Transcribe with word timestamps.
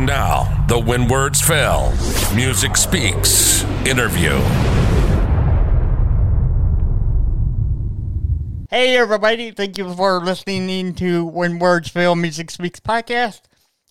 And 0.00 0.06
now, 0.06 0.64
the 0.66 0.78
When 0.78 1.08
Words 1.08 1.42
Fail 1.42 1.92
Music 2.34 2.74
Speaks 2.78 3.64
interview. 3.84 4.30
Hey 8.70 8.96
everybody, 8.96 9.50
thank 9.50 9.76
you 9.76 9.92
for 9.92 10.24
listening 10.24 10.70
in 10.70 10.94
to 10.94 11.26
When 11.26 11.58
Words 11.58 11.90
Fail 11.90 12.14
Music 12.14 12.50
Speaks 12.50 12.80
podcast. 12.80 13.42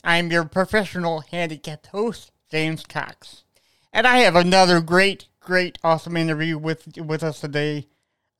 I'm 0.03 0.31
your 0.31 0.45
professional 0.45 1.19
handicapped 1.19 1.85
host, 1.85 2.31
James 2.49 2.87
Cox. 2.87 3.43
And 3.93 4.07
I 4.07 4.17
have 4.21 4.35
another 4.35 4.81
great, 4.81 5.27
great, 5.39 5.77
awesome 5.83 6.17
interview 6.17 6.57
with 6.57 6.97
with 6.97 7.21
us 7.21 7.39
today. 7.39 7.87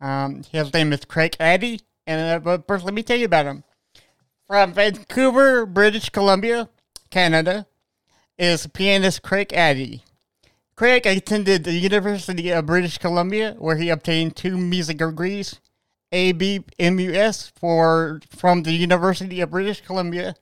Um, 0.01 0.41
his 0.51 0.73
name 0.73 0.91
is 0.91 1.05
Craig 1.05 1.35
Addy, 1.39 1.81
and 2.07 2.19
uh, 2.19 2.39
but 2.39 2.65
first 2.65 2.83
let 2.83 2.95
me 2.95 3.03
tell 3.03 3.19
you 3.19 3.25
about 3.25 3.45
him. 3.45 3.63
From 4.47 4.73
Vancouver, 4.73 5.67
British 5.67 6.09
Columbia, 6.09 6.67
Canada, 7.09 7.65
is 8.37 8.67
pianist 8.67 9.21
Craig 9.21 9.51
Addy. 9.53 10.03
Craig 10.75 11.05
attended 11.05 11.63
the 11.65 11.73
University 11.73 12.49
of 12.51 12.65
British 12.65 12.97
Columbia, 12.97 13.55
where 13.59 13.75
he 13.75 13.89
obtained 13.89 14.35
two 14.35 14.57
music 14.57 14.97
degrees, 14.97 15.59
ABMUS 16.13 17.51
for 17.55 18.21
from 18.29 18.63
the 18.63 18.71
University 18.71 19.41
of 19.41 19.51
British 19.51 19.81
Columbia, 19.81 20.35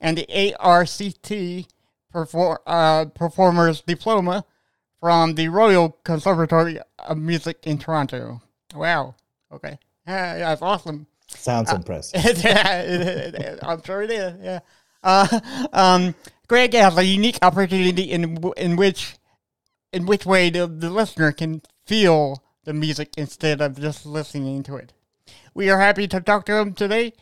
and 0.00 0.16
the 0.16 0.26
ARCT 0.60 1.66
perfor- 2.14 2.58
uh, 2.66 3.06
Performers 3.06 3.80
Diploma 3.82 4.44
from 5.00 5.34
the 5.34 5.48
Royal 5.48 5.90
Conservatory 6.04 6.78
of 6.98 7.18
Music 7.18 7.58
in 7.64 7.78
Toronto. 7.78 8.40
Wow. 8.74 9.14
Okay. 9.52 9.78
Yeah, 10.06 10.38
that's 10.38 10.62
awesome. 10.62 11.06
Sounds 11.28 11.72
impressive. 11.72 12.20
it- 12.24 13.34
it- 13.34 13.58
I'm 13.62 13.82
sure 13.82 14.02
it 14.02 14.10
is. 14.10 14.34
Yeah. 14.42 14.60
Uh, 15.02 15.40
um, 15.72 16.14
Greg 16.48 16.74
has 16.74 16.96
a 16.96 17.04
unique 17.04 17.38
opportunity 17.42 18.10
in 18.10 18.38
in 18.56 18.76
which 18.76 19.16
in 19.92 20.06
which 20.06 20.26
way 20.26 20.50
the, 20.50 20.66
the 20.66 20.90
listener 20.90 21.32
can 21.32 21.62
feel 21.86 22.42
the 22.64 22.72
music 22.72 23.10
instead 23.16 23.60
of 23.60 23.80
just 23.80 24.06
listening 24.06 24.62
to 24.64 24.76
it. 24.76 24.92
We 25.54 25.70
are 25.70 25.80
happy 25.80 26.06
to 26.08 26.20
talk 26.20 26.46
to 26.46 26.56
him 26.58 26.74
today. 26.74 27.12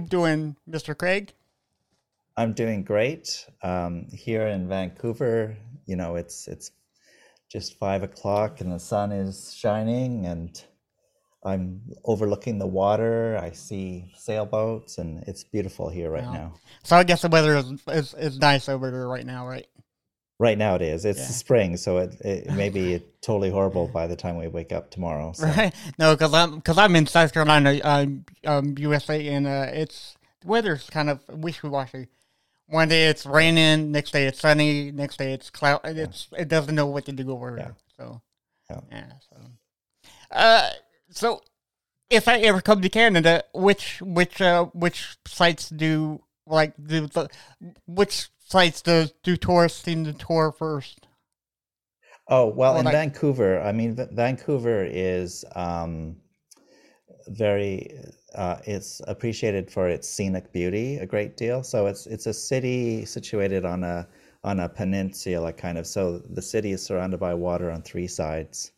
You 0.00 0.06
doing, 0.06 0.56
Mr. 0.68 0.96
Craig? 0.96 1.32
I'm 2.36 2.52
doing 2.52 2.84
great. 2.84 3.46
Um, 3.62 4.06
here 4.12 4.46
in 4.46 4.68
Vancouver, 4.68 5.56
you 5.86 5.96
know, 5.96 6.16
it's 6.16 6.48
it's 6.48 6.70
just 7.50 7.78
five 7.78 8.02
o'clock 8.02 8.60
and 8.60 8.72
the 8.72 8.78
sun 8.78 9.12
is 9.12 9.54
shining 9.54 10.26
and 10.26 10.62
I'm 11.44 11.80
overlooking 12.04 12.58
the 12.58 12.66
water. 12.66 13.38
I 13.40 13.52
see 13.52 14.12
sailboats 14.16 14.98
and 14.98 15.22
it's 15.28 15.44
beautiful 15.44 15.88
here 15.88 16.10
right 16.10 16.24
Wow. 16.24 16.32
now. 16.32 16.54
So 16.82 16.96
I 16.96 17.04
guess 17.04 17.22
the 17.22 17.28
weather 17.28 17.56
is, 17.56 17.72
is, 17.88 18.14
is 18.14 18.38
nice 18.38 18.68
over 18.68 18.90
there 18.90 19.08
right 19.08 19.24
now, 19.24 19.46
right? 19.46 19.66
Right 20.38 20.58
now 20.58 20.74
it 20.74 20.82
is. 20.82 21.04
It's 21.06 21.18
Yeah. 21.18 21.26
spring, 21.28 21.76
so 21.78 21.96
it, 21.98 22.20
it 22.20 22.52
may 22.52 22.68
be 22.68 23.02
totally 23.22 23.50
horrible 23.50 23.88
by 23.88 24.06
the 24.06 24.16
time 24.16 24.36
we 24.36 24.48
wake 24.48 24.70
up 24.70 24.90
tomorrow. 24.90 25.32
So. 25.32 25.46
Right? 25.46 25.74
No, 25.98 26.14
because 26.14 26.34
I'm 26.34 26.56
because 26.56 26.76
I'm 26.76 26.94
in 26.94 27.06
South 27.06 27.32
Carolina, 27.32 27.80
um, 27.82 28.24
um, 28.44 28.74
USA, 28.78 29.26
and 29.28 29.46
uh, 29.46 29.70
it's 29.72 30.14
the 30.42 30.48
weather's 30.48 30.90
kind 30.90 31.08
of 31.08 31.20
wishy 31.28 31.66
washy. 31.68 32.08
One 32.66 32.88
day 32.88 33.06
it's 33.06 33.24
raining, 33.24 33.92
next 33.92 34.10
day 34.10 34.26
it's 34.26 34.40
sunny, 34.40 34.90
next 34.92 35.16
day 35.18 35.32
it's 35.32 35.48
cloud. 35.50 35.80
It's 35.84 36.28
it 36.36 36.48
doesn't 36.48 36.74
know 36.74 36.86
what 36.86 37.06
to 37.06 37.12
do 37.12 37.30
over 37.30 37.56
Yeah. 37.56 37.70
So 37.96 38.20
Yeah. 38.68 38.80
yeah. 38.92 39.12
So, 39.30 39.36
uh, 40.32 40.70
so 41.10 41.40
if 42.10 42.28
I 42.28 42.40
ever 42.40 42.60
come 42.60 42.82
to 42.82 42.88
Canada, 42.90 43.44
which 43.54 44.02
which 44.02 44.40
uh 44.42 44.66
which 44.74 45.16
sites 45.26 45.70
do 45.70 46.22
like 46.46 46.74
do 46.76 47.06
the 47.06 47.28
which 47.86 48.28
sites 48.46 48.80
do 48.82 49.08
do 49.22 49.36
tourists 49.36 49.82
seem 49.82 50.04
to 50.04 50.12
tour 50.12 50.52
first? 50.52 51.06
Oh, 52.28 52.46
well, 52.46 52.76
in 52.78 52.84
Vancouver, 52.84 53.60
I 53.60 53.70
mean, 53.72 53.94
Va- 53.94 54.08
Vancouver 54.10 54.84
is 54.84 55.44
um, 55.54 56.16
very, 57.28 57.96
uh, 58.34 58.58
it's 58.64 59.00
appreciated 59.06 59.70
for 59.70 59.88
its 59.88 60.08
scenic 60.08 60.52
beauty 60.52 60.96
a 60.96 61.06
great 61.06 61.36
deal. 61.36 61.62
So 61.62 61.86
it's 61.86 62.06
it's 62.06 62.26
a 62.26 62.34
city 62.34 63.04
situated 63.04 63.64
on 63.64 63.84
a 63.84 64.08
on 64.42 64.60
a 64.60 64.68
peninsula 64.68 65.52
kind 65.52 65.78
of. 65.78 65.86
So 65.86 66.18
the 66.18 66.42
city 66.42 66.72
is 66.72 66.84
surrounded 66.84 67.20
by 67.20 67.34
water 67.34 67.70
on 67.70 67.82
three 67.82 68.08
sides, 68.08 68.72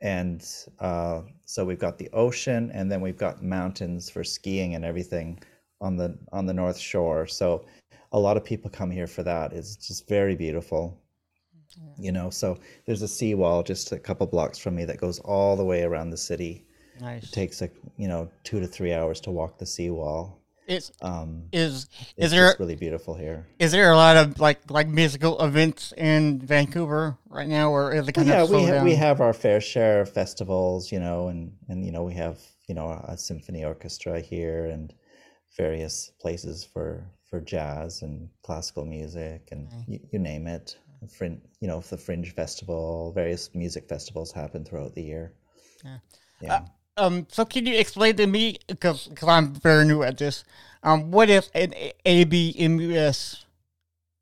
and 0.00 0.44
uh, 0.80 1.22
so 1.44 1.64
we've 1.64 1.78
got 1.78 1.98
the 1.98 2.10
ocean, 2.12 2.70
and 2.74 2.90
then 2.90 3.00
we've 3.00 3.16
got 3.16 3.44
mountains 3.44 4.10
for 4.10 4.24
skiing 4.24 4.74
and 4.74 4.84
everything 4.84 5.40
on 5.80 5.96
the 5.96 6.18
on 6.32 6.46
the 6.46 6.54
north 6.54 6.78
shore. 6.78 7.28
So 7.28 7.64
a 8.12 8.18
lot 8.18 8.36
of 8.36 8.44
people 8.44 8.70
come 8.70 8.90
here 8.90 9.06
for 9.06 9.22
that. 9.22 9.52
It's 9.52 9.76
just 9.76 10.08
very 10.08 10.36
beautiful 10.36 10.98
you 11.98 12.12
know 12.12 12.28
so 12.30 12.58
there's 12.86 13.02
a 13.02 13.08
seawall 13.08 13.62
just 13.62 13.92
a 13.92 13.98
couple 13.98 14.26
blocks 14.26 14.58
from 14.58 14.74
me 14.74 14.84
that 14.84 14.98
goes 14.98 15.18
all 15.20 15.56
the 15.56 15.64
way 15.64 15.82
around 15.82 16.10
the 16.10 16.16
city 16.16 16.66
Nice. 17.00 17.24
it 17.24 17.32
takes 17.32 17.60
like 17.60 17.74
you 17.96 18.08
know 18.08 18.30
two 18.44 18.60
to 18.60 18.66
three 18.66 18.92
hours 18.92 19.20
to 19.22 19.30
walk 19.30 19.58
the 19.58 19.66
seawall 19.66 20.38
It's 20.66 20.92
um 21.00 21.44
is 21.52 21.88
is 22.16 22.30
there 22.30 22.54
really 22.58 22.76
beautiful 22.76 23.14
here 23.14 23.46
Is 23.58 23.72
there 23.72 23.90
a 23.90 23.96
lot 23.96 24.16
of 24.16 24.38
like 24.38 24.70
like 24.70 24.88
musical 24.88 25.40
events 25.42 25.92
in 25.96 26.40
Vancouver 26.40 27.16
right 27.30 27.48
now, 27.48 27.70
or 27.70 27.92
is 27.94 28.06
it 28.06 28.12
kind 28.12 28.28
yeah 28.28 28.42
of 28.42 28.50
we, 28.50 28.56
slowed 28.56 28.68
ha- 28.68 28.74
down? 28.76 28.84
we 28.84 28.94
have 28.94 29.20
our 29.20 29.32
fair 29.32 29.60
share 29.60 30.02
of 30.02 30.10
festivals 30.12 30.92
you 30.92 31.00
know 31.00 31.28
and 31.28 31.52
and 31.68 31.84
you 31.86 31.92
know 31.92 32.02
we 32.04 32.14
have 32.14 32.38
you 32.68 32.74
know 32.74 32.90
a 33.08 33.16
symphony 33.16 33.64
orchestra 33.64 34.20
here 34.20 34.66
and 34.66 34.92
various 35.56 36.10
places 36.20 36.64
for 36.64 37.06
for 37.32 37.40
jazz 37.40 38.02
and 38.02 38.28
classical 38.42 38.84
music 38.84 39.48
and 39.52 39.66
you, 39.88 39.98
you 40.12 40.18
name 40.18 40.46
it 40.46 40.76
fringe 41.08 41.40
you 41.60 41.66
know 41.66 41.80
the 41.80 41.96
fringe 41.96 42.34
festival 42.34 43.10
various 43.14 43.48
music 43.54 43.88
festivals 43.88 44.30
happen 44.30 44.66
throughout 44.66 44.94
the 44.94 45.02
year 45.02 45.32
Yeah. 45.82 45.98
yeah 46.42 46.60
Um, 46.98 47.26
so 47.30 47.46
can 47.46 47.64
you 47.64 47.74
explain 47.74 48.16
to 48.16 48.26
me, 48.26 48.58
because 48.68 49.08
I'm 49.26 49.54
very 49.54 49.86
new 49.86 50.02
at 50.02 50.18
this, 50.18 50.44
um, 50.82 51.10
what 51.10 51.30
is 51.30 51.48
an 51.54 51.72
ABMUS? 52.04 53.46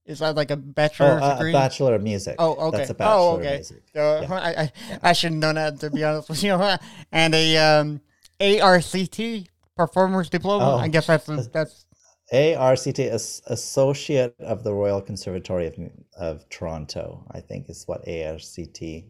Is 0.07 0.21
that 0.21 0.37
like 0.37 0.53
a 0.53 0.55
Oh, 0.55 0.73
bachelor's 0.81 1.23
a, 1.23 1.49
a 1.49 1.53
bachelor 1.53 1.95
of 1.97 2.03
music. 2.03 2.37
Oh, 2.39 2.69
okay. 2.69 2.79
That's 2.79 2.91
a 2.91 2.95
bachelor 2.95 3.15
oh, 3.15 3.35
of 3.35 3.41
okay. 3.41 3.55
music. 3.57 3.83
Uh, 3.95 4.21
Yeah. 4.23 4.35
I, 4.49 4.51
I, 4.63 4.73
I 5.11 5.13
should 5.15 5.33
known 5.33 5.57
that 5.57 5.81
to 5.81 5.91
be 5.91 6.05
honest 6.05 6.29
with 6.29 6.45
you. 6.45 6.55
And 7.11 7.35
a 7.35 7.57
um, 7.59 8.01
ARCT 8.39 9.49
performers 9.77 10.31
diploma. 10.31 10.75
Oh. 10.75 10.79
I 10.79 10.87
guess 10.87 11.09
that's 11.09 11.27
that's 11.49 11.87
ARCT, 12.33 12.99
as- 13.01 13.43
Associate 13.47 14.35
of 14.41 14.63
the 14.63 14.73
Royal 14.73 15.01
Conservatory 15.01 15.67
of, 15.67 15.77
of 16.17 16.49
Toronto, 16.49 17.27
I 17.33 17.41
think 17.41 17.69
is 17.69 17.85
what 17.87 18.05
ARCT 18.07 19.05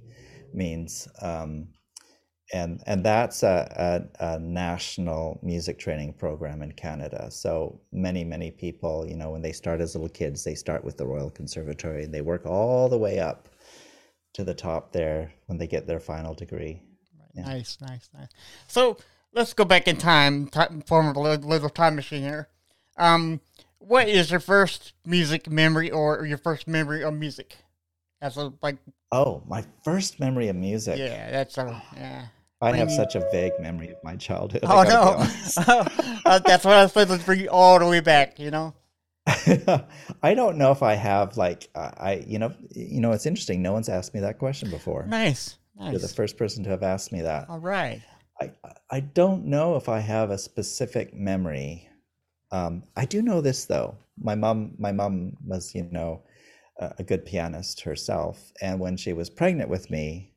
means. 0.55 1.09
Um, 1.21 1.69
and 2.53 2.83
and 2.87 3.05
that's 3.05 3.43
a, 3.45 4.09
a, 4.21 4.35
a 4.35 4.39
national 4.41 5.39
music 5.43 5.79
training 5.79 6.15
program 6.15 6.63
in 6.63 6.73
Canada. 6.73 7.31
So 7.31 7.81
many, 7.93 8.25
many 8.25 8.51
people, 8.51 9.07
you 9.07 9.15
know, 9.15 9.31
when 9.31 9.43
they 9.43 9.53
start 9.53 9.81
as 9.81 9.95
little 9.95 10.09
kids, 10.09 10.43
they 10.43 10.57
start 10.57 10.85
with 10.85 10.97
the 10.97 11.07
Royal 11.07 11.31
Conservatory 11.31 12.05
and 12.05 12.13
they 12.13 12.23
work 12.23 12.47
all 12.47 12.89
the 12.89 12.99
way 12.99 13.21
up 13.21 13.49
to 14.33 14.43
the 14.43 14.55
top 14.55 14.93
there 14.93 15.33
when 15.47 15.59
they 15.59 15.67
get 15.67 15.87
their 15.87 16.01
final 16.01 16.35
degree. 16.35 16.83
Yeah. 17.35 17.43
Nice, 17.43 17.79
nice, 17.81 18.09
nice. 18.15 18.29
So 18.67 18.97
let's 19.33 19.53
go 19.53 19.65
back 19.65 19.87
in 19.87 19.97
time, 19.97 20.49
time 20.49 20.83
form 20.83 21.15
a 21.15 21.21
little 21.21 21.71
time 21.71 21.95
machine 21.95 22.23
here. 22.23 22.49
Um, 22.97 23.41
what 23.79 24.09
is 24.09 24.31
your 24.31 24.41
first 24.41 24.93
music 25.05 25.51
memory 25.51 25.91
or 25.91 26.25
your 26.27 26.39
first 26.39 26.69
memory 26.69 27.03
of 27.03 27.15
music? 27.15 27.57
As 28.21 28.37
a 28.37 28.53
like, 28.63 28.77
Oh, 29.13 29.43
my 29.49 29.65
first 29.83 30.21
memory 30.21 30.49
of 30.49 30.57
music. 30.57 30.99
yeah, 30.99 31.31
that's 31.31 31.59
a 31.59 31.83
yeah. 31.97 32.27
I 32.63 32.77
have 32.77 32.91
such 32.91 33.15
a 33.15 33.21
vague 33.33 33.59
memory 33.59 33.89
of 33.89 33.97
my 34.05 34.17
childhood. 34.17 34.63
Oh 34.65 34.83
no. 34.83 35.27
Uh, 36.27 36.39
that's 36.39 36.65
what 36.65 36.75
I 36.75 36.83
was 36.83 36.93
supposed 36.93 37.19
to 37.19 37.27
bring 37.27 37.41
you 37.41 37.49
all 37.49 37.79
the 37.79 37.87
way 37.87 38.01
back. 38.01 38.39
You 38.39 38.51
know. 38.51 38.75
I 39.27 40.35
don't 40.35 40.59
know 40.59 40.71
if 40.71 40.83
I 40.83 40.95
have 40.95 41.37
like 41.37 41.69
I, 41.75 41.81
I 41.99 42.25
you 42.27 42.39
know 42.39 42.53
you 42.75 43.01
know 43.01 43.13
it's 43.13 43.27
interesting. 43.27 43.63
No 43.63 43.73
one's 43.73 43.89
asked 43.89 44.13
me 44.15 44.21
that 44.21 44.39
question 44.39 44.71
before. 44.71 45.07
Nice, 45.07 45.57
You're 45.81 45.99
the 45.99 46.09
first 46.09 46.37
person 46.37 46.63
to 46.65 46.71
have 46.71 46.83
asked 46.83 47.13
me 47.13 47.23
that. 47.23 47.49
All 47.49 47.59
right. 47.59 48.03
I 48.41 48.53
I 48.91 49.01
don't 49.01 49.47
know 49.47 49.77
if 49.77 49.89
I 49.89 50.01
have 50.01 50.31
a 50.31 50.39
specific 50.39 51.15
memory. 51.15 51.89
Um, 52.53 52.83
I 52.97 53.05
do 53.05 53.23
know 53.23 53.41
this 53.41 53.65
though. 53.65 53.97
My 54.19 54.35
mom 54.35 54.75
my 54.79 54.93
mom 54.93 55.37
was 55.45 55.75
you 55.75 55.89
know 55.91 56.23
a, 56.79 56.95
a 56.99 57.03
good 57.03 57.25
pianist 57.25 57.83
herself, 57.83 58.53
and 58.61 58.81
when 58.81 58.97
she 58.97 59.13
was 59.13 59.31
pregnant 59.31 59.71
with 59.71 59.91
me, 59.91 60.35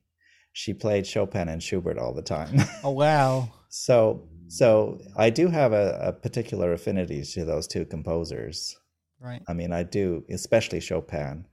she 0.54 0.74
played 0.74 1.08
Chopin 1.08 1.50
and 1.50 1.62
Schubert 1.62 1.98
all 1.98 2.14
the 2.14 2.22
time. 2.22 2.56
Oh 2.84 2.92
wow. 2.92 3.50
so 3.70 4.28
so 4.48 5.00
I 5.18 5.30
do 5.30 5.48
have 5.48 5.74
a, 5.74 5.98
a 6.02 6.14
particular 6.14 6.74
affinity 6.74 7.24
to 7.24 7.46
those 7.46 7.68
two 7.68 7.86
composers. 7.86 8.78
Right. 9.20 9.42
I 9.48 9.54
mean, 9.54 9.72
I 9.72 9.84
do, 9.84 10.24
especially 10.30 10.80
Chopin. 10.80 11.48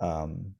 Um, 0.00 0.54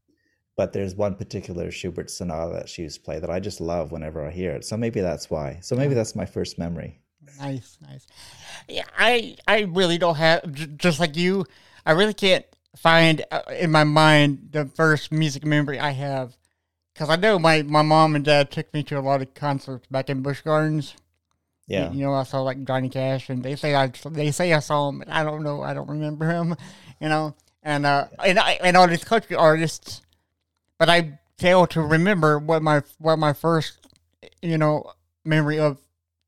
but 0.56 0.72
there's 0.72 0.94
one 0.94 1.14
particular 1.14 1.70
Schubert 1.70 2.10
sonata 2.10 2.54
that 2.54 2.68
she 2.68 2.82
used 2.82 2.96
to 2.96 3.02
play 3.02 3.18
that 3.18 3.30
I 3.30 3.40
just 3.40 3.60
love 3.60 3.92
whenever 3.92 4.26
I 4.26 4.30
hear 4.30 4.52
it. 4.52 4.64
So 4.64 4.76
maybe 4.76 5.00
that's 5.00 5.30
why. 5.30 5.58
So 5.60 5.76
maybe 5.76 5.94
that's 5.94 6.16
my 6.16 6.24
first 6.24 6.58
memory. 6.58 7.02
Nice, 7.38 7.78
nice. 7.86 8.06
Yeah, 8.68 8.84
I 8.96 9.36
I 9.46 9.60
really 9.62 9.98
don't 9.98 10.16
have 10.16 10.52
j- 10.52 10.66
just 10.76 11.00
like 11.00 11.16
you. 11.16 11.44
I 11.84 11.92
really 11.92 12.14
can't 12.14 12.44
find 12.76 13.24
uh, 13.30 13.42
in 13.58 13.70
my 13.70 13.84
mind 13.84 14.48
the 14.52 14.66
first 14.66 15.10
music 15.12 15.44
memory 15.44 15.78
I 15.78 15.90
have 15.90 16.36
because 16.94 17.10
I 17.10 17.16
know 17.16 17.38
my 17.38 17.62
my 17.62 17.82
mom 17.82 18.14
and 18.16 18.24
dad 18.24 18.50
took 18.50 18.72
me 18.72 18.82
to 18.84 18.98
a 18.98 19.00
lot 19.00 19.22
of 19.22 19.34
concerts 19.34 19.86
back 19.90 20.08
in 20.10 20.22
Busch 20.22 20.40
Gardens. 20.42 20.94
Yeah. 21.66 21.90
You 21.90 22.06
know, 22.06 22.14
I 22.14 22.22
saw 22.22 22.42
like 22.42 22.62
Johnny 22.64 22.88
Cash, 22.88 23.28
and 23.28 23.42
they 23.42 23.56
say 23.56 23.74
I 23.74 23.92
they 24.10 24.30
say 24.30 24.52
I 24.52 24.60
saw 24.60 24.88
him, 24.88 25.00
but 25.00 25.08
I 25.10 25.24
don't 25.24 25.42
know. 25.42 25.62
I 25.62 25.74
don't 25.74 25.88
remember 25.88 26.28
him. 26.28 26.56
You 26.98 27.10
know, 27.10 27.34
and 27.62 27.84
uh, 27.84 28.06
and 28.24 28.38
I, 28.38 28.52
and 28.52 28.74
all 28.74 28.88
these 28.88 29.04
country 29.04 29.36
artists, 29.36 30.00
but 30.78 30.88
I 30.88 31.18
fail 31.36 31.66
to 31.66 31.82
remember 31.82 32.38
what 32.38 32.62
my 32.62 32.80
what 32.98 33.18
my 33.18 33.34
first, 33.34 33.86
you 34.40 34.56
know, 34.56 34.92
memory 35.26 35.58
of 35.58 35.76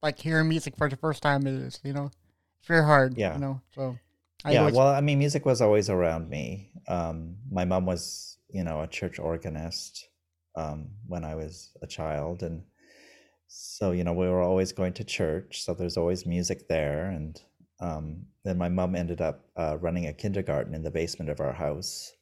like 0.03 0.19
hearing 0.19 0.49
music 0.49 0.77
for 0.77 0.89
the 0.89 0.97
first 0.97 1.23
time 1.23 1.47
is. 1.47 1.81
You 1.85 1.93
know, 1.93 2.11
it's 2.59 2.69
very 2.69 2.85
hard. 2.85 3.17
Yeah. 3.17 3.35
You 3.35 3.41
know, 3.41 3.61
so 3.75 3.99
I 4.45 4.53
yeah. 4.53 4.61
always- 4.61 4.75
Well, 4.75 4.89
I 4.89 5.01
mean, 5.01 5.19
music 5.19 5.45
was 5.47 5.61
always 5.61 5.91
around 5.91 6.29
me. 6.29 6.71
Um, 6.89 7.37
my 7.51 7.65
mom 7.65 7.87
was, 7.87 8.39
you 8.49 8.65
know, 8.65 8.83
a 8.83 8.87
church 8.87 9.19
organist 9.19 10.09
um, 10.57 10.89
when 11.07 11.25
I 11.25 11.35
was 11.35 11.71
a 11.83 11.87
child. 11.87 12.43
And 12.43 12.63
so, 13.47 13.93
you 13.93 14.05
know, 14.05 14.13
we 14.13 14.29
were 14.29 14.43
always 14.43 14.73
going 14.73 14.93
to 14.95 15.05
church. 15.05 15.63
So 15.63 15.75
there's 15.75 15.97
always 15.97 16.27
music 16.27 16.69
there. 16.69 17.07
And 17.07 17.41
um, 17.81 18.27
then 18.45 18.59
my 18.59 18.69
mom 18.69 18.95
ended 18.95 19.21
up 19.21 19.45
uh, 19.57 19.77
running 19.81 20.07
a 20.07 20.13
kindergarten 20.13 20.75
in 20.75 20.83
the 20.83 20.91
basement 20.91 21.31
of 21.31 21.41
our 21.41 21.53
house. 21.53 22.13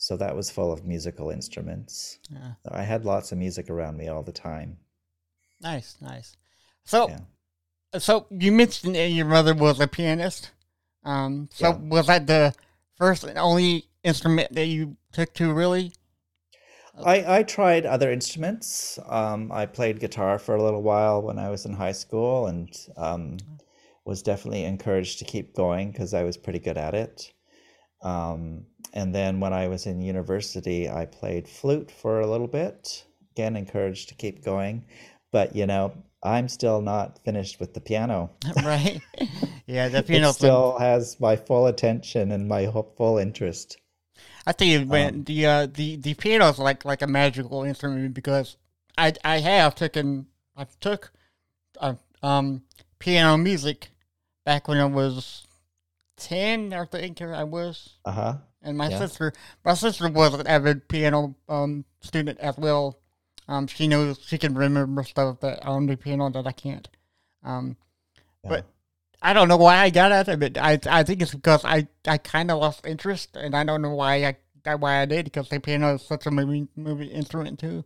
So 0.00 0.16
that 0.16 0.36
was 0.36 0.48
full 0.50 0.70
of 0.72 0.84
musical 0.84 1.30
instruments. 1.30 2.18
yeah. 2.30 2.52
I 2.70 2.82
had 2.82 3.04
lots 3.04 3.32
of 3.32 3.38
music 3.38 3.68
around 3.68 3.96
me 3.96 4.06
all 4.08 4.22
the 4.22 4.32
time. 4.32 4.78
nice, 5.60 5.96
nice. 6.00 6.36
So 6.84 7.08
Yeah. 7.08 7.20
so 7.98 8.26
you 8.30 8.52
mentioned 8.52 8.94
that 8.94 9.08
your 9.08 9.26
mother 9.26 9.54
was 9.54 9.80
a 9.80 9.86
pianist. 9.88 10.50
Um, 11.04 11.48
so 11.52 11.70
Yeah. 11.70 11.76
was 11.78 12.06
that 12.06 12.26
the 12.26 12.54
first 12.96 13.24
and 13.24 13.38
only 13.38 13.88
instrument 14.02 14.52
that 14.54 14.66
you 14.66 14.96
took 15.12 15.32
to 15.34 15.52
really? 15.52 15.92
I, 17.04 17.38
I 17.38 17.42
tried 17.44 17.86
other 17.86 18.10
instruments. 18.10 18.98
Um, 19.06 19.52
I 19.52 19.66
played 19.66 20.00
guitar 20.00 20.38
for 20.38 20.56
a 20.56 20.62
little 20.62 20.82
while 20.82 21.22
when 21.22 21.38
I 21.38 21.48
was 21.48 21.64
in 21.64 21.72
high 21.72 21.92
school 21.92 22.46
and 22.46 22.70
um, 22.96 23.36
was 24.04 24.22
definitely 24.22 24.64
encouraged 24.64 25.18
to 25.20 25.24
keep 25.24 25.54
going 25.54 25.90
because 25.92 26.12
I 26.14 26.24
was 26.24 26.36
pretty 26.36 26.58
good 26.58 26.76
at 26.76 26.94
it. 26.94 27.32
Um, 28.02 28.66
and 28.94 29.14
then 29.14 29.40
when 29.40 29.52
I 29.52 29.68
was 29.68 29.86
in 29.86 30.00
university, 30.00 30.88
I 30.88 31.06
played 31.06 31.48
flute 31.48 31.90
for 31.90 32.20
a 32.20 32.26
little 32.26 32.48
bit. 32.48 33.04
Again, 33.32 33.56
encouraged 33.56 34.08
to 34.08 34.14
keep 34.14 34.44
going. 34.44 34.84
But, 35.30 35.54
you 35.54 35.66
know, 35.66 35.92
I'm 36.22 36.48
still 36.48 36.80
not 36.80 37.18
finished 37.24 37.60
with 37.60 37.74
the 37.74 37.80
piano. 37.80 38.30
right? 38.64 39.02
yeah, 39.66 39.88
the 39.88 40.02
piano. 40.02 40.32
still 40.32 40.78
has 40.78 41.18
my 41.20 41.36
full 41.36 41.66
attention 41.66 42.32
and 42.32 42.48
my 42.48 42.66
full 42.96 43.18
interest. 43.18 43.76
I 44.46 44.52
think 44.52 44.90
Um, 44.90 45.24
the 45.24 45.46
uh, 45.46 45.66
the 45.66 45.96
the 45.96 46.14
piano 46.14 46.48
is 46.48 46.58
like 46.58 46.84
like 46.84 47.02
a 47.02 47.06
magical 47.06 47.62
instrument 47.64 48.14
because 48.14 48.56
I 48.96 49.12
I 49.24 49.38
have 49.38 49.74
taken 49.74 50.26
I 50.56 50.66
took 50.80 51.12
uh, 51.80 51.94
um 52.22 52.62
piano 52.98 53.36
music 53.36 53.90
back 54.44 54.68
when 54.68 54.78
I 54.78 54.86
was 54.86 55.46
ten. 56.16 56.72
I 56.72 56.84
think 56.86 57.20
I 57.22 57.44
was, 57.44 57.96
Uh 58.04 58.12
huh. 58.12 58.34
and 58.62 58.78
my 58.78 58.90
Yeah. 58.90 58.98
sister 58.98 59.32
my 59.64 59.74
sister 59.74 60.08
was 60.08 60.34
an 60.34 60.46
avid 60.46 60.88
piano 60.88 61.34
um 61.48 61.84
student 62.00 62.38
as 62.40 62.56
well. 62.58 62.98
Um, 63.48 63.66
she 63.66 63.88
knows 63.88 64.18
she 64.24 64.38
can 64.38 64.54
remember 64.54 65.02
stuff 65.04 65.40
that 65.40 65.64
on 65.64 65.86
the 65.86 65.96
piano 65.96 66.30
that 66.30 66.46
I 66.46 66.52
can't. 66.52 66.88
Um, 67.42 67.76
But 68.44 68.66
I 69.22 69.32
don't 69.32 69.48
know 69.48 69.56
why 69.56 69.78
I 69.78 69.90
got 69.90 70.12
out 70.12 70.28
of 70.28 70.42
it. 70.42 70.58
I 70.58 70.78
I 70.88 71.02
think 71.02 71.22
it's 71.22 71.34
because 71.34 71.64
I, 71.64 71.88
I 72.06 72.18
kind 72.18 72.50
of 72.50 72.58
lost 72.60 72.86
interest, 72.86 73.36
and 73.36 73.54
I 73.56 73.64
don't 73.64 73.82
know 73.82 73.94
why 73.94 74.24
I 74.64 74.74
why 74.76 75.00
I 75.00 75.06
did 75.06 75.24
because 75.24 75.48
the 75.48 75.60
piano 75.60 75.94
is 75.94 76.02
such 76.02 76.26
a 76.26 76.30
movie 76.30 76.68
movie 76.76 77.06
instrument 77.06 77.58
too. 77.58 77.84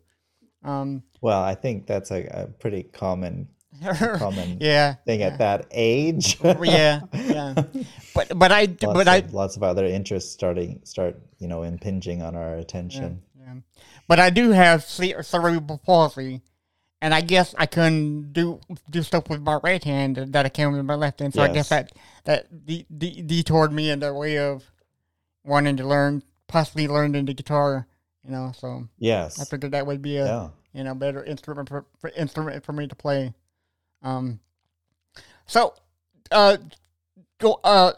Um, 0.64 1.02
Well, 1.20 1.42
I 1.42 1.54
think 1.54 1.86
that's 1.86 2.10
a, 2.10 2.24
a 2.26 2.46
pretty 2.46 2.82
common 2.84 3.48
common 4.16 4.58
yeah, 4.60 4.94
thing 5.06 5.20
yeah. 5.20 5.26
at 5.26 5.38
that 5.38 5.66
age. 5.70 6.38
yeah, 6.42 7.00
yeah. 7.14 7.54
But 8.14 8.38
but 8.38 8.52
I 8.52 8.66
lots, 8.82 8.94
but 8.94 9.08
I 9.08 9.16
of, 9.16 9.32
lots 9.32 9.56
of 9.56 9.62
other 9.62 9.86
interests 9.86 10.32
starting 10.32 10.80
start 10.84 11.18
you 11.38 11.48
know 11.48 11.62
impinging 11.62 12.20
on 12.22 12.36
our 12.36 12.56
attention. 12.56 13.22
yeah. 13.38 13.54
But 14.08 14.18
I 14.20 14.30
do 14.30 14.50
have 14.50 14.84
cerebral 14.84 15.78
palsy, 15.84 16.42
and 17.00 17.14
I 17.14 17.20
guess 17.20 17.54
I 17.58 17.66
couldn't 17.66 18.32
do 18.32 18.60
do 18.90 19.02
stuff 19.02 19.28
with 19.28 19.40
my 19.40 19.58
right 19.62 19.82
hand 19.82 20.16
that 20.16 20.46
I 20.46 20.48
can 20.48 20.72
with 20.72 20.84
my 20.84 20.94
left 20.94 21.20
hand. 21.20 21.34
So 21.34 21.42
I 21.42 21.48
guess 21.48 21.68
that 21.70 21.92
that 22.24 22.66
de- 22.66 22.86
de- 22.96 23.22
detoured 23.22 23.72
me 23.72 23.90
in 23.90 24.00
the 24.00 24.12
way 24.12 24.38
of 24.38 24.64
wanting 25.44 25.76
to 25.78 25.86
learn, 25.86 26.22
possibly 26.46 26.86
learning 26.88 27.24
the 27.26 27.34
guitar. 27.34 27.86
You 28.24 28.30
know, 28.30 28.52
so 28.56 28.88
Yes. 28.98 29.40
I 29.40 29.44
figured 29.44 29.72
that 29.72 29.86
would 29.86 30.00
be 30.00 30.16
a 30.18 30.26
yeah. 30.26 30.48
you 30.72 30.84
know 30.84 30.94
better 30.94 31.24
instrument 31.24 31.68
for, 31.68 31.86
for 31.98 32.10
instrument 32.10 32.64
for 32.64 32.72
me 32.72 32.86
to 32.86 32.94
play. 32.94 33.34
Um, 34.02 34.38
so, 35.46 35.74
uh, 36.30 36.56
go 37.38 37.58
uh, 37.64 37.92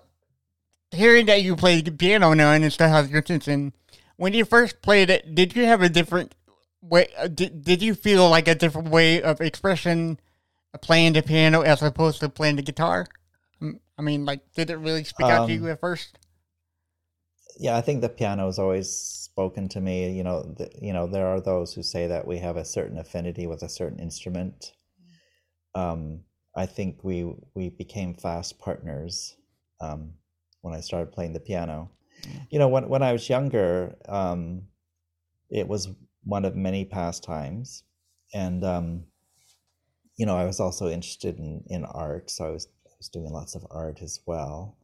hearing 0.91 1.27
that 1.27 1.43
you 1.43 1.57
play 1.57 1.81
the 1.83 1.91
piano 1.91 2.33
now 2.35 2.53
and 2.53 2.65
it 2.65 2.71
still 2.73 2.89
has 2.89 3.11
your 3.11 3.21
attention. 3.21 3.73
When 4.17 4.33
you 4.35 4.45
first 4.45 4.83
played 4.83 5.11
it, 5.11 5.35
did 5.35 5.57
you 5.57 5.65
have 5.65 5.83
a 5.83 5.89
different 5.89 6.35
way? 6.81 7.09
Uh, 7.17 7.29
did 7.29 7.63
Did 7.65 7.83
you 7.83 7.95
feel 7.95 8.29
like 8.29 8.49
a 8.49 8.55
different 8.55 8.89
way 8.89 9.23
of 9.23 9.41
expression 9.41 10.21
playing 10.83 11.15
the 11.15 11.23
piano 11.23 11.63
as 11.63 11.83
opposed 11.83 12.21
to 12.21 12.29
playing 12.29 12.57
the 12.57 12.63
guitar? 12.63 13.07
Um, 13.61 13.81
I 13.99 14.03
mean, 14.03 14.25
like, 14.25 14.53
did 14.55 14.71
it 14.71 14.77
really 14.77 15.05
speak 15.05 15.29
out 15.31 15.47
to 15.47 15.53
you 15.53 15.67
Um, 15.67 15.69
at 15.69 15.81
first? 15.81 16.19
Yeah, 17.59 17.77
I 17.77 17.81
think 17.81 18.01
the 18.01 18.09
piano 18.09 18.47
has 18.47 18.59
always 18.59 18.91
spoken 18.91 19.69
to 19.71 19.81
me. 19.81 20.11
You 20.17 20.23
know, 20.25 20.43
the, 20.43 20.71
you 20.81 20.93
know, 20.93 21.07
there 21.07 21.27
are 21.27 21.41
those 21.41 21.75
who 21.75 21.83
say 21.83 22.07
that 22.09 22.27
we 22.27 22.39
have 22.39 22.57
a 22.57 22.65
certain 22.65 22.99
affinity 22.99 23.47
with 23.47 23.63
a 23.63 23.69
certain 23.69 23.99
instrument. 23.99 24.73
Um, 25.75 26.25
I 26.57 26.67
think 26.67 27.03
we 27.03 27.35
we 27.55 27.69
became 27.71 28.15
fast 28.15 28.59
partners 28.59 29.37
um, 29.81 30.15
when 30.63 30.75
I 30.75 30.81
started 30.81 31.13
playing 31.13 31.33
the 31.33 31.41
piano. 31.41 31.91
You 32.51 32.59
know, 32.59 32.69
when 32.69 32.89
when 32.89 33.03
I 33.03 33.13
was 33.13 33.29
younger, 33.29 33.97
um, 34.09 34.63
it 35.51 35.69
was 35.69 35.89
one 36.25 36.45
of 36.45 36.57
many 36.57 36.85
pastimes, 36.85 37.85
and 38.33 38.65
um, 38.65 39.05
you 40.17 40.27
know, 40.27 40.37
I 40.37 40.45
was 40.45 40.61
also 40.61 40.89
interested 40.89 41.39
in 41.39 41.65
in 41.67 41.85
art, 41.85 42.31
so 42.31 42.47
I 42.47 42.51
was 42.51 42.69
I 42.87 42.95
was 42.99 43.09
doing 43.09 43.33
lots 43.33 43.55
of 43.55 43.67
art 43.71 44.03
as 44.03 44.21
well 44.27 44.77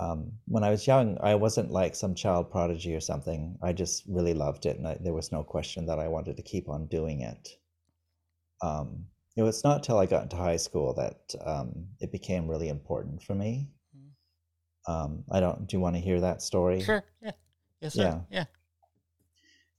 um, 0.00 0.32
when 0.46 0.62
I 0.62 0.70
was 0.70 0.86
young, 0.86 1.18
I 1.20 1.34
wasn't 1.34 1.72
like 1.72 1.94
some 1.94 2.14
child 2.14 2.50
prodigy 2.50 2.94
or 2.94 3.00
something. 3.00 3.58
I 3.62 3.72
just 3.72 4.04
really 4.06 4.34
loved 4.34 4.64
it, 4.66 4.76
and 4.76 4.86
I, 4.86 4.96
there 5.00 5.12
was 5.12 5.32
no 5.32 5.42
question 5.42 5.86
that 5.86 5.98
I 5.98 6.08
wanted 6.08 6.36
to 6.36 6.42
keep 6.42 6.68
on 6.68 6.86
doing 6.86 7.22
it. 7.22 7.48
Um, 8.62 9.06
it 9.36 9.42
was 9.42 9.64
not 9.64 9.82
till 9.82 9.98
I 9.98 10.06
got 10.06 10.24
into 10.24 10.36
high 10.36 10.56
school 10.56 10.94
that 10.94 11.34
um, 11.44 11.88
it 12.00 12.12
became 12.12 12.48
really 12.48 12.68
important 12.68 13.22
for 13.22 13.34
me. 13.34 13.68
Um, 14.88 15.24
I 15.30 15.40
don't. 15.40 15.66
Do 15.66 15.76
you 15.76 15.80
want 15.80 15.96
to 15.96 16.00
hear 16.00 16.20
that 16.20 16.42
story? 16.42 16.80
Sure. 16.80 17.04
Yeah. 17.22 17.32
Yes, 17.80 17.94
sir. 17.94 18.02
yeah. 18.02 18.20
Yeah. 18.30 18.44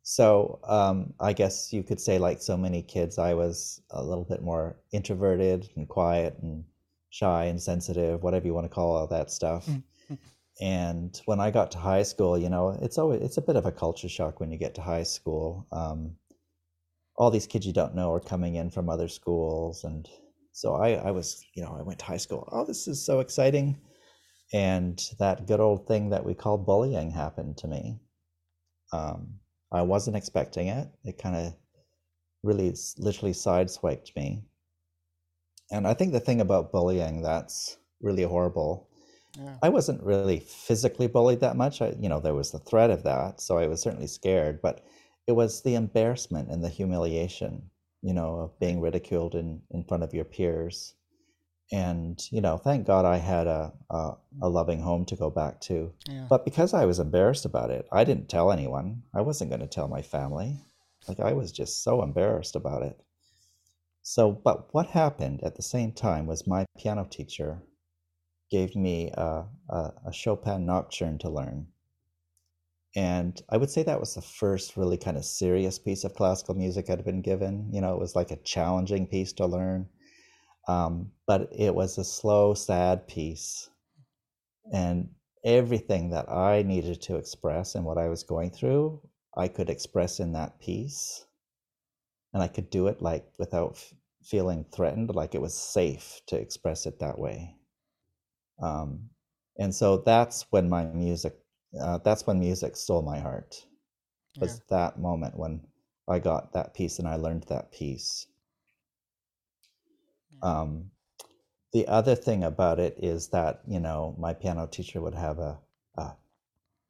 So 0.04 0.60
um, 0.64 1.14
I 1.20 1.34
guess 1.34 1.74
you 1.74 1.84
could 1.84 2.00
say, 2.00 2.18
like 2.18 2.42
so 2.42 2.56
many 2.56 2.82
kids, 2.82 3.18
I 3.18 3.34
was 3.34 3.82
a 3.90 4.04
little 4.04 4.24
bit 4.24 4.42
more 4.42 4.78
introverted 4.92 5.70
and 5.76 5.88
quiet 5.88 6.38
and 6.42 6.64
shy 7.10 7.46
and 7.46 7.62
sensitive, 7.62 8.24
whatever 8.24 8.46
you 8.46 8.54
want 8.54 8.66
to 8.66 8.74
call 8.74 8.96
all 8.96 9.08
that 9.08 9.32
stuff. 9.32 9.66
Mm. 9.68 9.84
And 10.62 11.22
when 11.26 11.40
I 11.40 11.52
got 11.52 11.72
to 11.72 11.78
high 11.78 12.04
school, 12.04 12.38
you 12.38 12.50
know, 12.50 12.78
it's 12.82 12.98
always 12.98 13.22
it's 13.22 13.38
a 13.38 13.42
bit 13.42 13.56
of 13.56 13.66
a 13.66 13.72
culture 13.72 14.10
shock 14.10 14.40
when 14.40 14.52
you 14.52 14.58
get 14.58 14.76
to 14.76 14.82
high 14.82 15.04
school. 15.04 15.66
Um, 15.72 16.16
all 17.20 17.30
these 17.30 17.46
kids 17.46 17.68
you 17.68 17.74
don't 17.74 17.94
know 17.94 18.12
are 18.14 18.20
coming 18.20 18.56
in 18.56 18.72
from 18.72 18.90
other 18.90 19.08
schools 19.08 19.84
and 19.84 20.10
so 20.54 20.76
I, 20.76 20.94
I 20.94 21.12
was 21.12 21.46
you 21.54 21.62
know 21.62 21.76
i 21.78 21.84
went 21.84 22.00
to 22.00 22.06
high 22.06 22.18
school 22.18 22.48
oh 22.52 22.66
this 22.66 22.88
is 22.88 23.06
so 23.06 23.20
exciting 23.20 23.78
and 24.54 25.10
that 25.20 25.48
good 25.48 25.60
old 25.60 25.88
thing 25.88 26.10
that 26.10 26.26
we 26.26 26.34
call 26.34 26.58
bullying 26.58 27.12
happened 27.12 27.58
to 27.58 27.68
me 27.68 28.00
um, 28.94 29.28
i 29.72 29.82
wasn't 29.82 30.16
expecting 30.16 30.68
it 30.68 30.88
it 31.04 31.18
kind 31.18 31.36
of 31.36 31.54
really 32.44 32.74
literally 32.98 33.34
sideswiped 33.34 34.16
me 34.16 34.44
and 35.72 35.88
i 35.88 35.94
think 35.94 36.12
the 36.12 36.20
thing 36.20 36.42
about 36.42 36.72
bullying 36.72 37.22
that's 37.22 37.78
really 38.02 38.24
horrible 38.24 38.90
Yeah. 39.38 39.58
I 39.62 39.70
wasn't 39.70 40.02
really 40.04 40.40
physically 40.40 41.08
bullied 41.08 41.40
that 41.42 41.56
much. 41.56 41.82
I, 41.82 41.96
you 42.00 42.10
know, 42.10 42.20
there 42.20 42.34
was 42.34 42.52
the 42.52 42.60
threat 42.60 42.90
of 42.90 43.04
that, 43.04 43.40
so 43.40 43.58
I 43.60 43.68
was 43.68 43.80
certainly 43.82 44.08
scared. 44.08 44.60
But 44.62 44.84
it 45.28 45.34
was 45.34 45.62
the 45.62 45.76
embarrassment 45.76 46.50
and 46.50 46.64
the 46.64 46.70
humiliation, 46.70 47.70
you 48.02 48.14
know, 48.14 48.40
of 48.40 48.60
being 48.60 48.82
ridiculed 48.82 49.36
in 49.36 49.62
in 49.70 49.84
front 49.84 50.04
of 50.04 50.14
your 50.14 50.26
peers. 50.26 50.96
And 51.72 52.20
you 52.32 52.42
know, 52.42 52.58
thank 52.58 52.88
God 52.88 53.06
I 53.06 53.18
had 53.18 53.48
a 53.48 53.74
a, 53.90 54.14
a 54.42 54.50
loving 54.50 54.82
home 54.82 55.06
to 55.06 55.16
go 55.16 55.30
back 55.30 55.62
to. 55.62 55.94
Yeah. 56.08 56.26
But 56.30 56.46
because 56.46 56.74
I 56.74 56.86
was 56.86 57.00
embarrassed 57.00 57.46
about 57.46 57.70
it, 57.70 57.88
I 57.92 58.04
didn't 58.04 58.30
tell 58.30 58.52
anyone. 58.52 59.04
I 59.14 59.22
wasn't 59.22 59.52
going 59.52 59.62
to 59.62 59.68
tell 59.68 59.88
my 59.88 60.02
family. 60.02 60.58
Like 61.08 61.20
I 61.20 61.34
was 61.34 61.52
just 61.52 61.84
so 61.84 62.04
embarrassed 62.04 62.56
about 62.56 62.84
it. 62.84 63.00
So, 64.02 64.32
but 64.32 64.74
what 64.74 64.88
happened 64.88 65.44
at 65.44 65.56
the 65.56 65.62
same 65.62 65.92
time 65.92 66.26
was 66.26 66.48
my 66.48 66.66
piano 66.78 67.06
teacher 67.10 67.62
gave 68.50 68.76
me 68.76 69.12
a, 69.14 69.46
a, 69.70 69.94
a 70.08 70.14
Chopin 70.14 70.66
nocturne 70.66 71.18
to 71.20 71.30
learn. 71.30 71.68
And 72.96 73.40
I 73.50 73.58
would 73.58 73.70
say 73.70 73.84
that 73.84 74.00
was 74.00 74.16
the 74.16 74.22
first 74.22 74.76
really 74.76 74.98
kind 74.98 75.16
of 75.16 75.26
serious 75.26 75.78
piece 75.78 76.04
of 76.04 76.16
classical 76.16 76.56
music 76.56 76.90
I'd 76.90 77.06
been 77.06 77.22
given. 77.22 77.70
You 77.72 77.82
know, 77.82 77.94
it 77.94 78.00
was 78.00 78.16
like 78.16 78.32
a 78.32 78.38
challenging 78.38 79.06
piece 79.06 79.32
to 79.34 79.46
learn. 79.46 79.88
Um, 80.68 81.12
but 81.26 81.50
it 81.52 81.74
was 81.74 81.98
a 81.98 82.04
slow, 82.04 82.54
sad 82.54 83.08
piece. 83.08 83.70
And 84.74 85.16
everything 85.44 86.10
that 86.12 86.30
I 86.30 86.64
needed 86.64 87.02
to 87.04 87.18
express 87.18 87.76
and 87.76 87.86
what 87.86 87.98
I 87.98 88.08
was 88.08 88.24
going 88.24 88.52
through, 88.52 89.02
I 89.36 89.48
could 89.48 89.70
express 89.70 90.20
in 90.20 90.32
that 90.34 90.60
piece. 90.60 91.26
And 92.34 92.42
I 92.42 92.48
could 92.48 92.70
do 92.70 92.88
it 92.88 93.02
like 93.02 93.32
without 93.38 93.74
f- 93.74 93.94
feeling 94.24 94.66
threatened, 94.72 95.14
like 95.16 95.36
it 95.36 95.42
was 95.42 95.54
safe 95.54 96.22
to 96.28 96.38
express 96.38 96.86
it 96.88 97.00
that 97.00 97.20
way 97.20 97.56
um, 98.62 99.10
and 99.58 99.74
so 99.74 99.98
that's 99.98 100.46
when 100.52 100.70
my 100.70 100.86
music 100.86 101.38
uh, 101.82 101.98
that's 102.00 102.26
when 102.26 102.40
music 102.40 102.76
stole 102.76 103.02
my 103.02 103.20
heart 103.20 103.66
was 104.40 104.62
that 104.70 105.00
moment 105.00 105.38
when 105.38 105.62
i 106.10 106.20
got 106.20 106.54
that 106.54 106.74
piece 106.74 107.00
and 107.00 107.08
i 107.08 107.16
learned 107.16 107.44
that 107.44 107.72
piece 107.72 108.28
um, 110.42 110.92
the 111.74 111.88
other 111.88 112.16
thing 112.16 112.44
about 112.44 112.80
it 112.80 112.96
is 112.98 113.30
that 113.30 113.62
you 113.68 113.80
know 113.80 114.16
my 114.18 114.34
piano 114.34 114.68
teacher 114.68 115.02
would 115.02 115.16
have 115.16 115.40
a, 115.40 115.60
a 115.98 116.12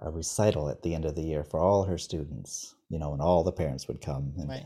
a 0.02 0.10
recital 0.12 0.70
at 0.70 0.82
the 0.82 0.96
end 0.96 1.06
of 1.06 1.16
the 1.16 1.22
year 1.24 1.44
for 1.44 1.60
all 1.60 1.84
her 1.84 1.98
students 1.98 2.76
you 2.90 2.98
know 3.00 3.12
and 3.14 3.22
all 3.22 3.44
the 3.44 3.52
parents 3.52 3.88
would 3.88 4.02
come 4.02 4.34
and 4.38 4.50
Right. 4.50 4.66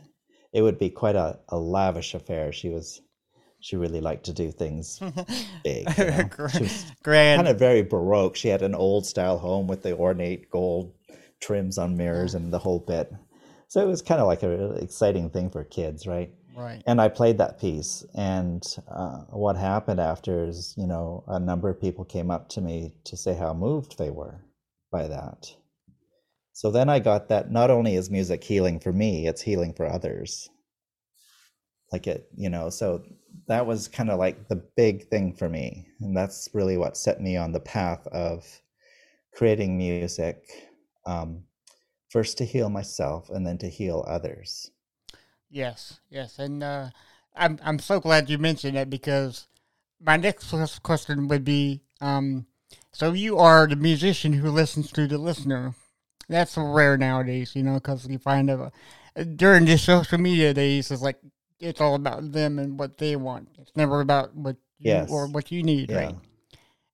it 0.54 0.62
would 0.62 0.78
be 0.78 0.90
quite 0.90 1.16
a, 1.16 1.40
a 1.50 1.58
lavish 1.58 2.14
affair 2.14 2.52
she 2.52 2.70
was 2.70 3.02
she 3.60 3.76
really 3.78 4.02
liked 4.02 4.26
to 4.26 4.34
do 4.34 4.52
things 4.52 5.00
big 5.64 5.88
you 5.98 6.06
know? 6.06 6.30
Grand. 7.04 7.38
kind 7.38 7.48
of 7.48 7.58
very 7.58 7.82
baroque. 7.82 8.36
She 8.36 8.50
had 8.50 8.62
an 8.62 8.76
old 8.76 9.06
style 9.06 9.38
home 9.40 9.68
with 9.68 9.82
the 9.82 9.96
ornate 9.98 10.50
gold 10.50 10.94
trims 11.40 11.78
on 11.78 11.98
mirrors 11.98 12.36
and 12.36 12.52
the 12.54 12.60
whole 12.60 12.80
bit. 12.80 13.12
So 13.70 13.82
it 13.82 13.88
was 13.88 14.02
kind 14.02 14.22
of 14.22 14.28
like 14.28 14.44
a 14.44 14.50
really 14.50 14.82
exciting 14.84 15.30
thing 15.30 15.50
for 15.50 15.64
kids, 15.64 16.06
right? 16.06 16.32
Right. 16.56 16.84
And 16.86 17.02
I 17.02 17.10
played 17.10 17.38
that 17.38 17.60
piece. 17.60 18.06
And 18.16 18.64
uh, 18.90 19.24
what 19.30 19.56
happened 19.56 20.00
after 20.00 20.46
is, 20.46 20.74
you 20.78 20.88
know, 20.88 21.24
a 21.28 21.40
number 21.40 21.70
of 21.70 21.80
people 21.80 22.06
came 22.06 22.32
up 22.32 22.50
to 22.50 22.62
me 22.62 22.94
to 23.06 23.18
say 23.18 23.34
how 23.34 23.54
moved 23.54 23.98
they 23.98 24.10
were 24.10 24.44
by 24.92 25.08
that. 25.08 25.54
So 26.54 26.70
then 26.70 26.88
I 26.90 27.00
got 27.00 27.30
that 27.30 27.52
not 27.52 27.72
only 27.72 27.96
is 27.96 28.12
music 28.12 28.44
healing 28.44 28.80
for 28.80 28.94
me, 28.94 29.28
it's 29.28 29.42
healing 29.42 29.74
for 29.74 29.88
others. 29.88 30.50
Like 31.92 32.08
it, 32.08 32.28
you 32.36 32.50
know, 32.50 32.70
so 32.70 33.04
that 33.48 33.66
was 33.66 33.88
kind 33.88 34.10
of 34.10 34.20
like 34.20 34.48
the 34.48 34.64
big 34.78 35.08
thing 35.10 35.34
for 35.34 35.50
me. 35.50 35.88
And 36.00 36.16
that's 36.16 36.50
really 36.54 36.78
what 36.78 36.98
set 36.98 37.22
me 37.22 37.38
on 37.38 37.52
the 37.52 37.60
path 37.60 38.06
of 38.08 38.46
creating 39.34 39.78
music, 39.78 40.44
um, 41.06 41.44
first 42.10 42.38
to 42.38 42.46
heal 42.46 42.70
myself 42.70 43.30
and 43.30 43.46
then 43.46 43.58
to 43.58 43.68
heal 43.68 44.06
others. 44.08 44.70
Yes, 45.54 46.00
yes, 46.10 46.40
and 46.40 46.64
uh, 46.64 46.90
I'm 47.36 47.60
I'm 47.64 47.78
so 47.78 48.00
glad 48.00 48.28
you 48.28 48.40
mentioned 48.40 48.76
that 48.76 48.90
because 48.90 49.46
my 50.02 50.18
next 50.18 50.50
question 50.82 51.28
would 51.28 51.44
be, 51.46 51.82
um, 52.02 52.48
so 52.92 53.14
you 53.14 53.38
are 53.38 53.68
the 53.68 53.76
musician 53.76 54.34
who 54.34 54.50
listens 54.50 54.92
to 54.94 55.06
the 55.06 55.20
listener. 55.20 55.76
That's 56.28 56.58
rare 56.58 56.98
nowadays, 56.98 57.56
you 57.56 57.62
know, 57.62 57.76
because 57.76 58.08
you 58.08 58.18
find 58.18 58.50
out 58.50 58.74
during 59.36 59.66
the 59.66 59.78
social 59.78 60.18
media 60.18 60.56
days, 60.56 60.90
it's 60.90 61.04
like 61.04 61.20
it's 61.60 61.80
all 61.80 61.94
about 61.94 62.32
them 62.32 62.58
and 62.58 62.80
what 62.80 62.98
they 62.98 63.16
want. 63.16 63.50
It's 63.60 63.76
never 63.76 64.02
about 64.02 64.36
what 64.36 64.56
you 64.80 64.90
Yes. 64.90 65.12
or 65.12 65.28
what 65.28 65.52
you 65.52 65.62
need, 65.62 65.92
Yeah. 65.92 65.98
right? 65.98 66.16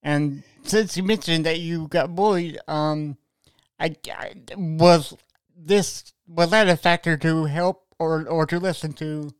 And 0.04 0.44
since 0.64 0.98
you 0.98 1.04
mentioned 1.04 1.46
that 1.46 1.60
you 1.60 1.88
got 1.88 2.14
bullied, 2.14 2.60
um, 2.68 3.16
I, 3.80 3.96
I 4.12 4.34
was 4.58 5.16
this 5.56 6.12
was 6.28 6.50
that 6.52 6.68
a 6.68 6.76
factor 6.76 7.16
to 7.18 7.46
help 7.46 7.89
or 8.00 8.28
or 8.28 8.46
to 8.48 8.60
listen 8.60 8.94
to? 8.94 9.32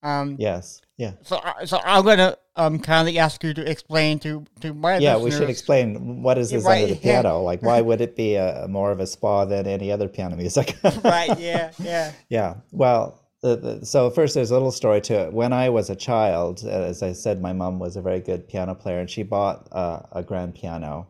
Um, 0.03 0.35
Yes. 0.39 0.81
Yeah. 0.97 1.13
So, 1.23 1.41
so 1.65 1.79
I'm 1.83 2.03
gonna 2.05 2.37
um 2.55 2.79
kindly 2.79 3.19
ask 3.19 3.43
you 3.43 3.53
to 3.53 3.69
explain 3.69 4.19
to 4.19 4.45
to 4.61 4.73
my 4.73 4.97
Yeah, 4.97 5.17
we 5.17 5.31
should 5.31 5.49
explain 5.49 6.23
what 6.23 6.37
is 6.37 6.49
this 6.49 6.63
right, 6.63 6.83
under 6.83 6.95
the 6.95 6.99
yeah. 7.01 7.21
piano? 7.21 7.41
Like, 7.41 7.61
why 7.61 7.81
would 7.81 8.01
it 8.01 8.15
be 8.15 8.35
a, 8.35 8.67
more 8.67 8.91
of 8.91 8.99
a 8.99 9.07
spa 9.07 9.45
than 9.45 9.67
any 9.67 9.91
other 9.91 10.07
piano 10.07 10.35
music? 10.35 10.77
right? 11.03 11.37
Yeah, 11.39 11.71
yeah. 11.79 12.11
Yeah. 12.29 12.55
Well, 12.71 13.21
the, 13.41 13.55
the, 13.57 13.85
so 13.85 14.09
first 14.09 14.33
there's 14.33 14.51
a 14.51 14.53
little 14.53 14.71
story 14.71 15.01
to 15.01 15.13
it. 15.13 15.33
When 15.33 15.53
I 15.53 15.69
was 15.69 15.89
a 15.89 15.95
child, 15.95 16.63
as 16.63 17.03
I 17.03 17.13
said, 17.13 17.41
my 17.41 17.53
mom 17.53 17.79
was 17.79 17.95
a 17.95 18.01
very 18.01 18.19
good 18.19 18.47
piano 18.47 18.73
player, 18.73 18.99
and 18.99 19.09
she 19.09 19.23
bought 19.23 19.67
uh, 19.71 20.01
a 20.11 20.23
grand 20.23 20.55
piano 20.55 21.07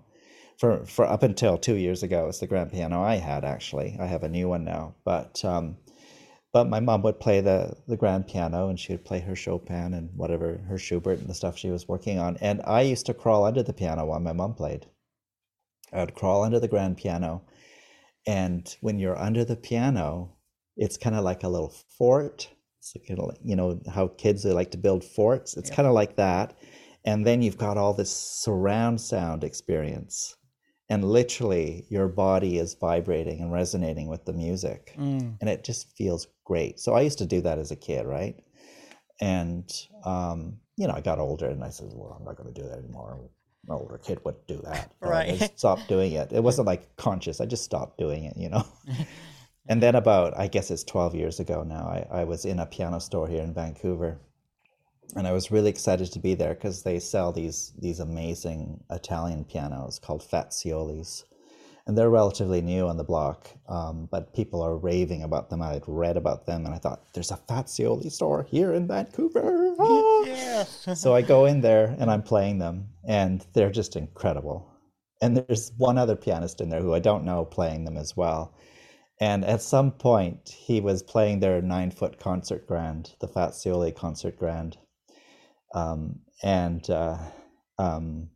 for 0.58 0.86
for 0.86 1.06
up 1.06 1.24
until 1.24 1.58
two 1.58 1.76
years 1.76 2.04
ago. 2.04 2.28
It's 2.28 2.40
the 2.40 2.48
grand 2.48 2.72
piano 2.72 3.02
I 3.02 3.16
had 3.16 3.46
actually. 3.46 3.98
I 4.00 4.06
have 4.06 4.24
a 4.24 4.30
new 4.30 4.50
one 4.50 4.64
now, 4.64 4.96
but 5.04 5.44
um, 5.46 5.78
but 6.56 6.70
my 6.70 6.80
mom 6.80 7.02
would 7.02 7.20
play 7.20 7.42
the 7.42 7.76
the 7.86 7.98
grand 7.98 8.28
piano, 8.28 8.70
and 8.70 8.80
she 8.80 8.94
would 8.94 9.04
play 9.04 9.20
her 9.20 9.36
Chopin 9.36 9.94
and 9.94 10.10
whatever 10.16 10.62
her 10.70 10.78
Schubert 10.78 11.20
and 11.20 11.28
the 11.28 11.34
stuff 11.34 11.58
she 11.58 11.70
was 11.70 11.90
working 11.90 12.18
on. 12.18 12.38
And 12.40 12.62
I 12.64 12.80
used 12.80 13.06
to 13.08 13.14
crawl 13.14 13.44
under 13.44 13.62
the 13.62 13.74
piano 13.74 14.06
while 14.06 14.22
my 14.22 14.32
mom 14.32 14.54
played. 14.54 14.86
I 15.92 16.00
would 16.00 16.16
crawl 16.16 16.46
under 16.46 16.62
the 16.62 16.70
grand 16.70 16.96
piano, 16.96 17.42
and 18.26 18.74
when 18.80 19.00
you're 19.00 19.20
under 19.20 19.44
the 19.44 19.58
piano, 19.58 20.32
it's 20.78 20.96
kind 20.96 21.18
of 21.18 21.26
like 21.26 21.44
a 21.44 21.50
little 21.50 21.74
fort. 21.98 22.48
It's 22.80 22.96
kind 23.06 23.20
of 23.20 23.28
like, 23.28 23.40
you 23.44 23.58
know 23.58 23.82
how 23.94 24.08
kids 24.08 24.44
they 24.44 24.54
like 24.54 24.72
to 24.72 24.78
build 24.78 25.04
forts. 25.04 25.58
It's 25.58 25.70
kind 25.70 25.90
of 25.90 25.94
like 25.94 26.16
that, 26.16 26.58
and 27.04 27.28
then 27.28 27.42
you've 27.42 27.58
got 27.58 27.78
all 27.78 27.94
this 27.94 28.16
surround 28.16 29.02
sound 29.02 29.44
experience, 29.44 30.38
and 30.90 31.04
literally 31.04 31.86
your 31.90 32.08
body 32.08 32.58
is 32.58 32.76
vibrating 32.76 33.42
and 33.42 33.52
resonating 33.52 34.08
with 34.08 34.26
the 34.26 34.34
music, 34.34 34.94
Mm. 34.98 35.38
and 35.42 35.50
it 35.50 35.64
just 35.64 35.96
feels 35.98 36.28
great. 36.44 36.80
So 36.80 36.94
I 36.94 37.02
used 37.02 37.18
to 37.20 37.26
do 37.26 37.42
that 37.42 37.58
as 37.60 37.72
a 37.72 37.76
kid, 37.76 38.06
right? 38.06 38.36
And 39.22 39.72
um, 40.04 40.58
you 40.78 40.88
know, 40.88 40.94
I 40.94 41.02
got 41.02 41.20
older, 41.20 41.48
and 41.50 41.64
I 41.64 41.70
said, 41.70 41.90
"Well, 41.94 42.16
I'm 42.18 42.26
not 42.26 42.36
going 42.36 42.54
to 42.54 42.62
do 42.62 42.68
that 42.68 42.78
anymore." 42.80 43.20
An 43.68 43.74
older 43.74 43.98
kid 43.98 44.20
would 44.26 44.46
do 44.48 44.62
that. 44.64 44.92
I 45.02 45.08
Right. 45.08 45.40
just 45.40 45.58
stopped 45.58 45.88
doing 45.88 46.12
it. 46.14 46.32
It 46.34 46.44
wasn't 46.44 46.68
like 46.68 46.96
conscious. 46.98 47.40
I 47.42 47.46
just 47.46 47.64
stopped 47.64 47.98
doing 47.98 48.26
it, 48.26 48.38
you 48.38 48.50
know. 48.50 48.64
And 49.68 49.82
then 49.82 49.96
about, 49.96 50.38
I 50.38 50.46
guess 50.48 50.70
it's 50.70 50.84
12 50.84 51.16
years 51.16 51.40
ago 51.40 51.64
now, 51.64 51.88
I, 51.88 52.20
I 52.22 52.24
was 52.26 52.46
in 52.46 52.60
a 52.60 52.68
piano 52.68 53.00
store 53.00 53.28
here 53.28 53.42
in 53.42 53.52
Vancouver. 53.52 54.20
And 55.16 55.28
I 55.28 55.32
was 55.32 55.52
really 55.52 55.70
excited 55.70 56.12
to 56.12 56.20
be 56.20 56.36
there 56.36 56.54
because 56.54 56.84
they 56.84 57.00
sell 57.00 57.32
these 57.32 57.74
these 57.78 58.00
amazing 58.00 58.84
Italian 58.90 59.46
pianos 59.46 60.00
called 60.00 60.24
Faziolis. 60.24 61.24
And 61.88 61.96
they're 61.96 62.10
relatively 62.10 62.62
new 62.64 62.88
on 62.88 62.98
the 62.98 63.04
block, 63.04 63.52
um, 63.70 64.08
but 64.12 64.34
people 64.34 64.64
are 64.64 64.76
raving 64.76 65.22
about 65.22 65.52
them. 65.52 65.62
I 65.62 65.74
had 65.74 65.84
read 65.86 66.18
about 66.18 66.48
them 66.48 66.66
and 66.66 66.74
I 66.74 66.80
thought, 66.80 67.14
there's 67.14 67.30
a 67.30 67.38
Fazioli 67.48 68.12
store 68.12 68.42
here 68.50 68.74
in 68.74 68.88
Vancouver. 68.88 69.76
Ah! 69.80 70.24
Yes. 70.26 70.88
so 70.96 71.14
I 71.14 71.22
go 71.22 71.46
in 71.46 71.62
there 71.62 71.96
and 72.00 72.10
I'm 72.10 72.24
playing 72.24 72.58
them, 72.58 72.88
and 73.08 73.46
they're 73.54 73.70
just 73.70 73.96
incredible. 73.96 74.68
And 75.22 75.38
there's 75.38 75.74
one 75.78 76.00
other 76.00 76.16
pianist 76.16 76.60
in 76.60 76.70
there 76.70 76.82
who 76.82 76.96
I 76.96 77.00
don't 77.00 77.24
know 77.24 77.46
playing 77.46 77.86
them 77.86 77.98
as 77.98 78.18
well. 78.18 78.56
And 79.20 79.46
at 79.46 79.62
some 79.62 79.92
point, 79.92 80.50
he 80.50 80.82
was 80.82 81.02
playing 81.02 81.40
their 81.40 81.62
nine 81.62 81.92
foot 81.92 82.20
concert 82.20 82.68
grand, 82.68 83.16
the 83.20 83.28
Fazioli 83.28 83.96
concert 83.96 84.38
grand. 84.38 84.78
Um, 85.76 86.20
and 86.42 86.90
uh, 86.90 87.18
um, 87.78 88.30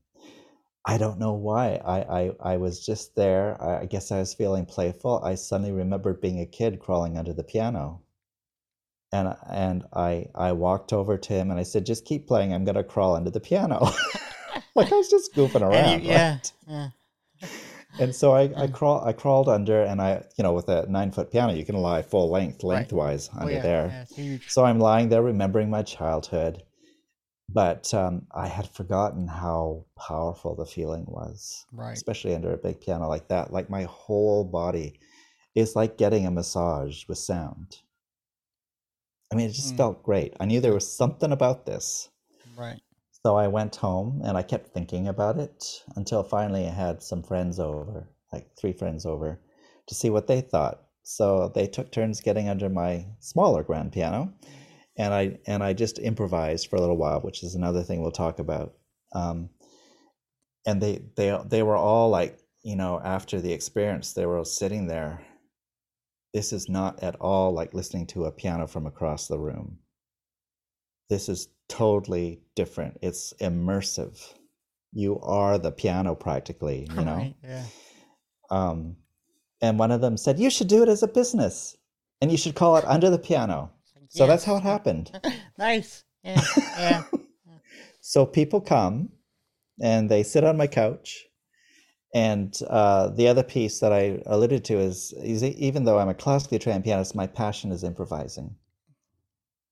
I 0.86 0.98
don't 0.98 1.19
know 1.19 1.34
why. 1.34 1.75
I, 1.86 2.00
I, 2.00 2.53
I 2.53 2.58
was 2.58 2.86
just 2.86 3.15
there. 3.15 3.58
I, 3.62 3.81
I 3.81 3.86
guess 3.86 4.12
I 4.12 4.19
was 4.19 4.34
feeling 4.34 4.65
playful. 4.65 5.22
I 5.24 5.36
suddenly 5.36 5.72
remembered 5.72 6.22
being 6.22 6.39
a 6.41 6.46
kid 6.46 6.79
crawling 6.79 7.17
under 7.17 7.34
the 7.34 7.43
piano 7.43 8.01
and 9.12 9.36
and 9.50 9.86
I 9.93 10.27
I 10.36 10.51
walked 10.51 10.93
over 10.93 11.17
to 11.17 11.34
him 11.34 11.50
and 11.50 11.60
I 11.60 11.63
said, 11.63 11.84
"Just 11.84 12.05
keep 12.05 12.27
playing. 12.27 12.53
I'm 12.53 12.63
gonna 12.63 12.84
crawl 12.84 13.15
under 13.15 13.31
the 13.31 13.39
piano." 13.39 13.79
like 14.75 14.91
I 14.91 14.96
was 14.96 15.10
just 15.10 15.34
goofing 15.34 15.62
around. 15.67 16.03
You- 16.03 16.10
yeah. 16.12 16.31
right? 16.34 16.51
yeah. 16.67 16.89
And 18.00 18.13
so 18.13 18.34
I 18.36 18.51
I 18.55 18.67
crawl 18.67 19.03
I 19.03 19.13
crawled 19.13 19.50
under 19.50 19.81
and 19.81 20.00
I 20.00 20.24
you 20.38 20.43
know 20.43 20.53
with 20.53 20.69
a 20.69 20.86
nine 20.88 21.12
foot 21.12 21.31
piano 21.31 21.53
you 21.53 21.65
can 21.65 21.75
lie 21.77 22.03
full 22.03 22.29
length 22.29 22.63
Right. 22.63 22.75
lengthwise 22.88 23.29
Oh, 23.36 23.39
under 23.41 23.53
yeah. 23.53 23.62
there. 23.62 24.08
Yeah. 24.15 24.38
So 24.48 24.63
I'm 24.63 24.79
lying 24.79 25.10
there 25.10 25.24
remembering 25.24 25.72
my 25.72 25.81
childhood, 25.81 26.62
but 27.53 27.94
um, 27.94 28.27
I 28.32 28.48
had 28.48 28.70
forgotten 28.70 29.27
how 29.27 29.86
powerful 29.96 30.56
the 30.56 30.65
feeling 30.65 31.06
was 31.08 31.65
Right. 31.72 31.96
especially 31.96 32.36
under 32.36 32.53
a 32.53 32.58
big 32.58 32.79
piano 32.82 33.08
like 33.10 33.27
that. 33.29 33.51
Like 33.51 33.70
my 33.70 33.84
whole 33.84 34.44
body 34.46 35.00
is 35.56 35.75
like 35.75 35.98
getting 35.98 36.25
a 36.25 36.32
massage 36.32 37.08
with 37.08 37.18
sound. 37.18 37.79
I 39.31 39.35
mean, 39.35 39.50
it 39.50 39.53
just 39.53 39.74
Mm. 39.74 39.77
felt 39.77 40.03
great. 40.03 40.35
I 40.40 40.46
knew 40.46 40.62
there 40.62 40.74
was 40.74 40.92
something 40.92 41.31
about 41.31 41.66
this. 41.66 42.09
Right. 42.55 42.81
So 43.24 43.35
I 43.35 43.48
went 43.48 43.75
home 43.75 44.22
and 44.24 44.38
I 44.38 44.44
kept 44.44 44.70
thinking 44.74 45.07
about 45.07 45.38
it 45.38 45.83
until 45.96 46.24
finally 46.24 46.66
I 46.66 46.72
had 46.72 47.03
some 47.03 47.22
friends 47.24 47.59
over, 47.59 48.07
like 48.31 48.55
three 48.55 48.74
friends 48.74 49.05
over, 49.05 49.40
to 49.88 49.96
see 49.96 50.09
what 50.09 50.27
they 50.27 50.42
thought. 50.42 50.83
So 51.03 51.50
they 51.50 51.68
took 51.68 51.92
turns 51.92 52.22
getting 52.22 52.50
under 52.50 52.70
my 52.70 53.05
smaller 53.20 53.64
grand 53.64 53.92
piano, 53.92 54.33
and 55.00 55.14
I 55.14 55.40
and 55.48 55.64
I 55.64 55.74
just 55.74 55.98
improvised 55.98 56.68
for 56.68 56.75
a 56.75 56.81
little 56.81 56.98
while, 56.98 57.22
which 57.22 57.42
is 57.44 57.55
another 57.55 57.81
thing 57.81 58.01
we'll 58.01 58.12
talk 58.12 58.38
about. 58.38 58.75
Um, 59.16 59.50
and 60.68 60.79
they 60.79 61.01
they 61.16 61.35
they 61.48 61.64
were 61.64 61.77
all 61.77 62.09
like, 62.09 62.38
you 62.62 62.75
know, 62.75 63.01
after 63.03 63.42
the 63.42 63.53
experience, 63.53 64.14
they 64.14 64.27
were 64.27 64.38
all 64.38 64.46
sitting 64.46 64.85
there. 64.85 65.25
This 66.35 66.53
is 66.53 66.70
not 66.70 67.01
at 67.01 67.16
all 67.16 67.51
like 67.53 67.74
listening 67.74 68.05
to 68.07 68.25
a 68.25 68.31
piano 68.31 68.68
from 68.68 68.85
across 68.85 69.27
the 69.27 69.40
room 69.40 69.79
this 71.09 71.27
is 71.27 71.50
totally 71.68 72.40
different. 72.55 72.98
It's 73.01 73.33
immersive. 73.42 74.33
You 74.94 75.20
are 75.22 75.57
the 75.57 75.72
piano 75.72 76.16
practically, 76.16 76.88
you 76.96 77.03
know. 77.03 77.16
Right. 77.16 77.35
Yeah. 77.44 77.66
Um, 78.50 78.96
and 79.62 79.77
one 79.77 79.92
of 79.92 80.01
them 80.01 80.18
said, 80.18 80.40
"You 80.40 80.50
should 80.50 80.68
do 80.68 80.83
it 80.83 80.90
as 80.90 81.03
a 81.03 81.07
business, 81.07 81.75
and 82.22 82.31
you 82.31 82.38
should 82.38 82.55
call 82.55 82.77
it 82.77 82.85
under 82.85 83.09
the 83.09 83.20
piano." 83.20 83.72
So 84.09 84.27
that's 84.27 84.43
how 84.43 84.57
it 84.57 84.63
happened. 84.63 85.11
Nice. 85.57 86.03
Yeah. 86.24 86.41
Yeah. 86.77 87.03
So 88.01 88.25
people 88.25 88.61
come, 88.61 89.09
and 89.81 90.09
they 90.09 90.24
sit 90.24 90.43
on 90.43 90.57
my 90.57 90.67
couch. 90.67 91.25
And 92.15 92.57
uh, 92.67 93.09
the 93.09 93.27
other 93.27 93.43
piece 93.43 93.79
that 93.81 93.93
I 93.93 94.22
alluded 94.25 94.65
to 94.65 94.79
is, 94.79 95.13
is 95.22 95.43
even 95.43 95.83
though 95.83 96.00
I'm 96.00 96.09
a 96.09 96.15
classically 96.15 96.57
trained 96.57 96.83
pianist, 96.83 97.13
my 97.13 97.27
passion 97.27 97.72
is 97.72 97.83
improvising. 97.83 98.55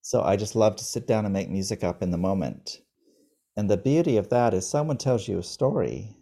So 0.02 0.21
I 0.21 0.36
just 0.36 0.56
love 0.56 0.76
to 0.76 0.84
sit 0.84 1.08
down 1.08 1.26
and 1.26 1.34
make 1.34 1.50
music 1.50 1.84
up 1.84 2.04
in 2.04 2.12
the 2.12 2.17
moment. 2.17 2.78
And 3.56 3.69
the 3.69 3.78
beauty 3.78 4.17
of 4.17 4.30
that 4.30 4.54
is 4.54 4.69
someone 4.69 4.97
tells 4.97 5.28
you 5.28 5.39
a 5.39 5.43
story 5.43 6.15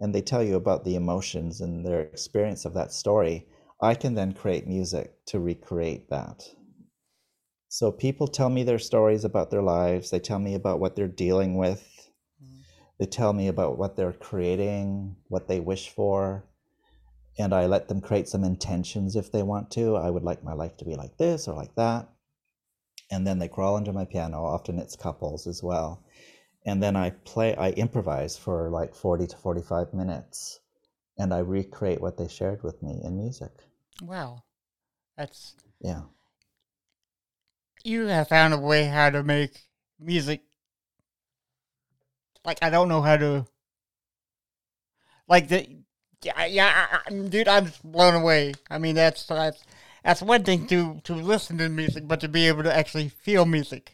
and 0.00 0.14
they 0.14 0.22
tell 0.22 0.42
you 0.42 0.56
about 0.56 0.84
the 0.84 0.94
emotions 0.94 1.60
and 1.60 1.84
their 1.84 2.00
experience 2.00 2.64
of 2.64 2.72
that 2.74 2.92
story. 2.92 3.46
I 3.82 3.94
can 3.94 4.14
then 4.14 4.32
create 4.32 4.66
music 4.66 5.12
to 5.26 5.38
recreate 5.38 6.08
that. 6.08 6.42
So 7.68 7.92
people 7.92 8.26
tell 8.26 8.48
me 8.48 8.62
their 8.62 8.78
stories 8.78 9.24
about 9.24 9.50
their 9.50 9.62
lives, 9.62 10.10
they 10.10 10.20
tell 10.20 10.38
me 10.38 10.54
about 10.54 10.80
what 10.80 10.96
they're 10.96 11.06
dealing 11.06 11.58
with, 11.58 12.10
mm-hmm. 12.42 12.60
they 12.98 13.06
tell 13.06 13.34
me 13.34 13.48
about 13.48 13.76
what 13.76 13.94
they're 13.94 14.14
creating, 14.14 15.16
what 15.28 15.48
they 15.48 15.60
wish 15.60 15.90
for. 15.90 16.46
And 17.38 17.54
I 17.54 17.66
let 17.66 17.88
them 17.88 18.00
create 18.00 18.26
some 18.26 18.42
intentions 18.42 19.14
if 19.16 19.30
they 19.30 19.42
want 19.42 19.70
to. 19.72 19.96
I 19.96 20.10
would 20.10 20.24
like 20.24 20.42
my 20.42 20.54
life 20.54 20.76
to 20.78 20.84
be 20.84 20.96
like 20.96 21.18
this 21.18 21.46
or 21.46 21.54
like 21.54 21.74
that. 21.76 22.08
And 23.10 23.26
then 23.26 23.38
they 23.38 23.48
crawl 23.48 23.76
into 23.76 23.92
my 23.92 24.06
piano. 24.06 24.44
Often 24.44 24.78
it's 24.78 24.96
couples 24.96 25.46
as 25.46 25.62
well. 25.62 26.04
And 26.66 26.82
then 26.82 26.96
i 26.96 27.10
play 27.10 27.54
i 27.56 27.70
improvise 27.70 28.36
for 28.36 28.70
like 28.70 28.94
40 28.94 29.28
to 29.28 29.36
45 29.36 29.94
minutes. 29.94 30.60
And 31.18 31.32
i 31.32 31.38
recreate 31.38 32.00
what 32.00 32.16
they 32.16 32.28
shared 32.28 32.62
with 32.62 32.82
me 32.82 33.00
in 33.04 33.16
music. 33.16 33.52
Wow. 34.02 34.42
That's 35.16 35.54
yeah 35.80 36.02
you 37.84 38.06
have 38.06 38.28
found 38.28 38.54
a 38.54 38.58
way 38.58 38.84
how 38.84 39.10
to 39.10 39.22
make 39.22 39.60
music 40.00 40.42
like 42.44 42.58
I 42.62 42.70
don't 42.70 42.88
know 42.88 43.02
how 43.02 43.16
to 43.16 43.46
like 45.28 45.48
the 45.48 45.66
yeah 46.22 46.46
yeah 46.46 46.86
I, 47.06 47.12
dude 47.12 47.48
I'm 47.48 47.66
just 47.66 47.82
blown 47.84 48.14
away. 48.14 48.54
I 48.70 48.78
mean 48.78 48.94
that's 48.94 49.26
that's 49.26 49.62
that's 50.04 50.22
one 50.22 50.44
thing 50.44 50.66
to 50.68 51.00
to 51.04 51.14
listen 51.14 51.58
to 51.58 51.68
music, 51.68 52.08
but 52.08 52.20
to 52.20 52.28
be 52.28 52.48
able 52.48 52.62
to 52.62 52.74
actually 52.74 53.08
feel 53.08 53.44
music. 53.44 53.92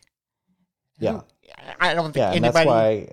yeah 0.99 1.23
I 1.81 1.95
don't 1.95 2.13
think 2.13 2.17
yeah 2.17 2.31
anybody. 2.31 2.53
that's 2.53 2.67
why 2.67 3.09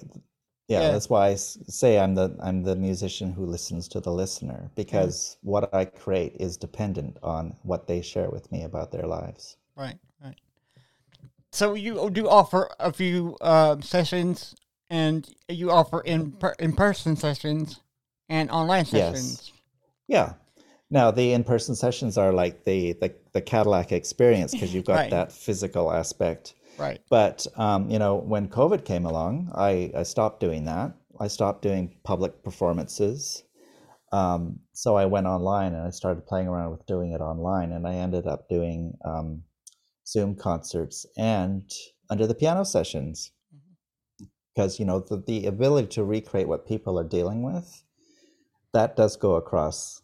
yeah, 0.68 0.82
Yeah. 0.82 0.92
that's 0.92 1.10
why 1.10 1.30
I 1.30 1.36
say 1.36 2.00
i'm 2.00 2.16
the 2.16 2.36
i'm 2.42 2.64
the 2.64 2.76
musician 2.76 3.34
who 3.34 3.46
listens 3.46 3.88
to 3.90 4.00
the 4.00 4.12
listener 4.12 4.54
mm-hmm. 4.64 4.76
because 4.76 5.38
what 5.42 5.74
i 5.74 5.84
create 5.86 6.36
is 6.40 6.56
dependent 6.58 7.18
on 7.24 7.56
what 7.64 7.88
they 7.88 8.02
share 8.02 8.30
with 8.30 8.50
me 8.52 8.64
about 8.64 8.92
their 8.92 9.06
lives 9.08 9.58
right. 9.76 9.98
So 11.52 11.74
you 11.74 12.10
do 12.10 12.28
offer 12.30 12.70
a 12.80 12.94
few 12.94 13.38
uh, 13.42 13.82
sessions, 13.82 14.56
and 14.90 15.28
you 15.50 15.72
offer 15.72 16.02
in 16.02 16.32
per- 16.34 16.56
in 16.60 16.74
person 16.74 17.16
sessions 17.16 17.82
and 18.30 18.50
online 18.50 18.86
sessions. 18.86 19.52
Yes. 19.52 19.52
Yeah. 20.08 20.34
Now 20.90 21.10
the 21.12 21.32
in-person 21.32 21.76
sessions 21.76 22.18
are 22.18 22.34
like 22.34 22.66
the 22.66 22.94
the, 22.94 23.14
the 23.34 23.42
Cadillac 23.42 23.92
experience 23.92 24.52
because 24.52 24.74
you've 24.74 24.86
got 24.86 24.96
Right. 24.96 25.12
that 25.12 25.32
physical 25.32 25.92
aspect. 25.92 26.54
Right. 26.78 27.02
But 27.10 27.48
um, 27.56 27.90
you 27.90 28.00
know, 28.00 28.16
when 28.16 28.48
COVID 28.48 28.84
came 28.86 29.06
along, 29.06 29.52
I, 29.56 29.92
I 29.96 30.04
stopped 30.04 30.40
doing 30.42 30.66
that. 30.66 30.94
I 31.20 31.28
stopped 31.28 31.62
doing 31.62 31.96
public 32.04 32.44
performances. 32.44 33.44
Um, 34.12 34.60
so 34.74 34.98
I 34.98 35.06
went 35.06 35.28
online 35.28 35.74
and 35.74 35.88
I 35.88 35.92
started 35.92 36.26
playing 36.26 36.48
around 36.50 36.72
with 36.72 36.86
doing 36.86 37.12
it 37.12 37.22
online, 37.22 37.72
and 37.72 37.88
I 37.88 37.96
ended 37.96 38.28
up 38.28 38.50
doing 38.50 38.98
um, 39.06 39.44
Zoom 40.12 40.36
concerts 40.36 41.06
and 41.18 41.72
under 42.10 42.28
the 42.28 42.36
piano 42.36 42.66
sessions. 42.66 43.32
Because, 44.54 44.80
you 44.80 44.86
know, 44.86 45.00
the, 45.00 45.24
the 45.26 45.46
ability 45.46 45.88
to 45.90 46.04
recreate 46.04 46.48
what 46.48 46.68
people 46.68 47.00
are 47.00 47.08
dealing 47.08 47.42
with, 47.42 47.84
that 48.74 48.98
does 48.98 49.16
go 49.16 49.36
across 49.36 50.02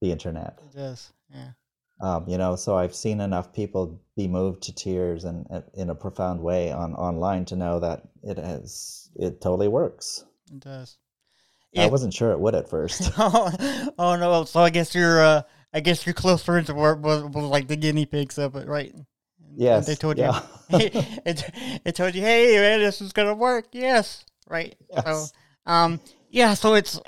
the 0.00 0.10
internet. 0.10 0.58
It 0.70 0.76
does. 0.76 1.12
Yeah. 1.30 1.50
Um, 2.00 2.24
you 2.26 2.38
know, 2.38 2.56
so 2.56 2.76
I've 2.76 2.94
seen 2.94 3.20
enough 3.20 3.52
people 3.52 4.00
be 4.16 4.26
moved 4.26 4.62
to 4.64 4.74
tears 4.74 5.24
and, 5.24 5.46
and 5.50 5.64
in 5.74 5.90
a 5.90 5.94
profound 5.94 6.40
way 6.40 6.72
on 6.72 6.94
online 6.94 7.44
to 7.46 7.56
know 7.56 7.78
that 7.80 8.02
it 8.22 8.38
has 8.38 9.10
it 9.16 9.40
totally 9.40 9.68
works. 9.68 10.24
It 10.50 10.60
does. 10.60 10.96
I 11.76 11.88
wasn't 11.88 12.14
sure 12.14 12.30
it 12.30 12.40
would 12.40 12.54
at 12.54 12.70
first. 12.70 13.10
oh, 13.18 13.90
oh 13.98 14.16
no! 14.16 14.44
So 14.44 14.60
I 14.60 14.70
guess 14.70 14.94
your 14.94 15.22
uh, 15.22 15.42
I 15.72 15.80
guess 15.80 16.06
your 16.06 16.14
close 16.14 16.42
friends 16.42 16.72
were 16.72 16.94
was, 16.94 17.24
was 17.24 17.44
like 17.44 17.68
the 17.68 17.76
guinea 17.76 18.06
pigs 18.06 18.38
of 18.38 18.54
it, 18.56 18.68
right? 18.68 18.94
Yes, 19.56 19.86
they 19.86 19.94
told 19.94 20.18
yeah. 20.18 20.40
you. 20.68 20.78
it, 21.24 21.50
it 21.84 21.94
told 21.94 22.14
you, 22.14 22.22
hey 22.22 22.56
man, 22.58 22.80
this 22.80 23.00
is 23.00 23.12
gonna 23.12 23.34
work. 23.34 23.66
Yes, 23.72 24.24
right. 24.48 24.74
So, 25.04 25.26
um, 25.66 26.00
yeah. 26.30 26.54
So 26.54 26.74
it's 26.74 27.00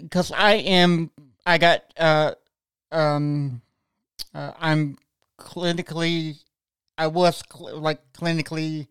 because 0.00 0.32
I 0.32 0.54
am 0.54 1.10
I 1.44 1.58
got 1.58 1.82
uh 1.96 2.32
um 2.92 3.62
uh, 4.34 4.52
I'm 4.58 4.98
clinically 5.38 6.38
I 6.98 7.06
was 7.06 7.42
cl- 7.52 7.78
like 7.78 8.00
clinically 8.12 8.88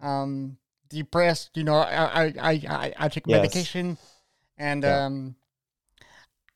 um 0.00 0.56
depressed. 0.88 1.50
You 1.56 1.64
know, 1.64 1.76
I 1.76 2.24
I 2.24 2.34
I 2.40 2.52
I, 2.68 2.94
I 2.98 3.08
took 3.08 3.26
Yes. 3.26 3.40
medication 3.42 3.98
and 4.56 4.84
Yeah. 4.84 5.04
um 5.06 5.36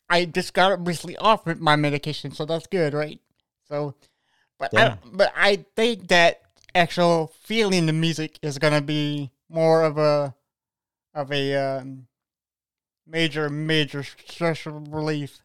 I 0.09 0.27
just 0.27 0.53
got 0.53 0.87
recently 0.87 1.17
off 1.17 1.47
my 1.47 1.77
medication, 1.77 2.33
so 2.33 2.45
that's 2.45 2.67
good, 2.67 2.93
right? 2.93 3.19
So, 3.67 3.95
but 4.62 4.70
Yeah. 4.72 4.94
I 4.94 5.09
but 5.12 5.33
I 5.37 5.57
think 5.75 6.09
that 6.09 6.40
actual 6.75 7.33
feeling 7.42 7.87
the 7.87 7.92
music 7.92 8.38
is 8.42 8.59
gonna 8.59 8.81
be 8.81 9.31
more 9.48 9.83
of 9.83 9.98
a 9.98 10.35
of 11.14 11.33
a 11.33 11.57
um, 11.57 12.07
major 13.07 13.51
major 13.51 14.03
stress 14.05 14.64
relief. 14.66 15.40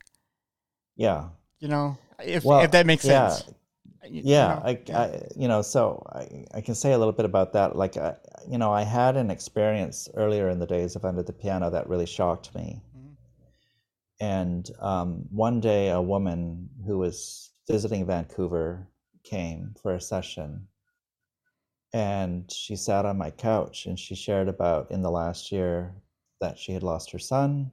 yeah. 0.95 1.29
You 1.59 1.67
know, 1.67 1.97
if 2.23 2.43
Well, 2.45 2.61
if 2.61 2.71
that 2.71 2.85
makes 2.85 3.03
yeah, 3.05 3.39
sense. 3.39 3.45
Y- 4.03 4.09
you 4.09 4.23
yeah 4.23 4.47
know, 4.47 4.63
I, 4.63 4.79
I 4.93 5.21
you 5.35 5.47
know 5.49 5.61
so 5.61 6.05
I, 6.13 6.45
I 6.53 6.61
can 6.61 6.75
say 6.75 6.93
a 6.93 6.97
little 6.97 7.11
bit 7.13 7.25
about 7.25 7.53
that 7.53 7.75
like 7.75 7.97
I, 7.97 8.15
you 8.47 8.57
know 8.57 8.71
i 8.71 8.83
had 8.83 9.17
an 9.17 9.29
experience 9.29 10.07
earlier 10.15 10.49
in 10.49 10.59
the 10.59 10.65
days 10.65 10.95
of 10.95 11.03
under 11.03 11.23
the 11.23 11.33
piano 11.33 11.69
that 11.71 11.89
really 11.89 12.05
shocked 12.05 12.55
me 12.55 12.81
Mhm. 12.95 13.17
and 14.19 14.69
um, 14.79 15.25
one 15.29 15.59
day 15.59 15.89
a 15.89 16.01
woman 16.01 16.69
who 16.85 16.97
was 16.97 17.51
visiting 17.69 18.05
vancouver 18.05 18.87
came 19.29 19.73
for 19.81 19.93
a 19.95 20.01
session 20.01 20.67
and 21.93 22.51
she 22.51 22.75
sat 22.75 23.05
on 23.05 23.17
my 23.17 23.31
couch 23.31 23.85
and 23.85 23.97
she 23.97 24.15
shared 24.15 24.47
about 24.47 24.91
in 24.91 25.01
the 25.01 25.11
last 25.11 25.51
year 25.51 25.95
that 26.41 26.57
she 26.57 26.71
had 26.73 26.83
lost 26.83 27.11
her 27.11 27.19
son 27.19 27.71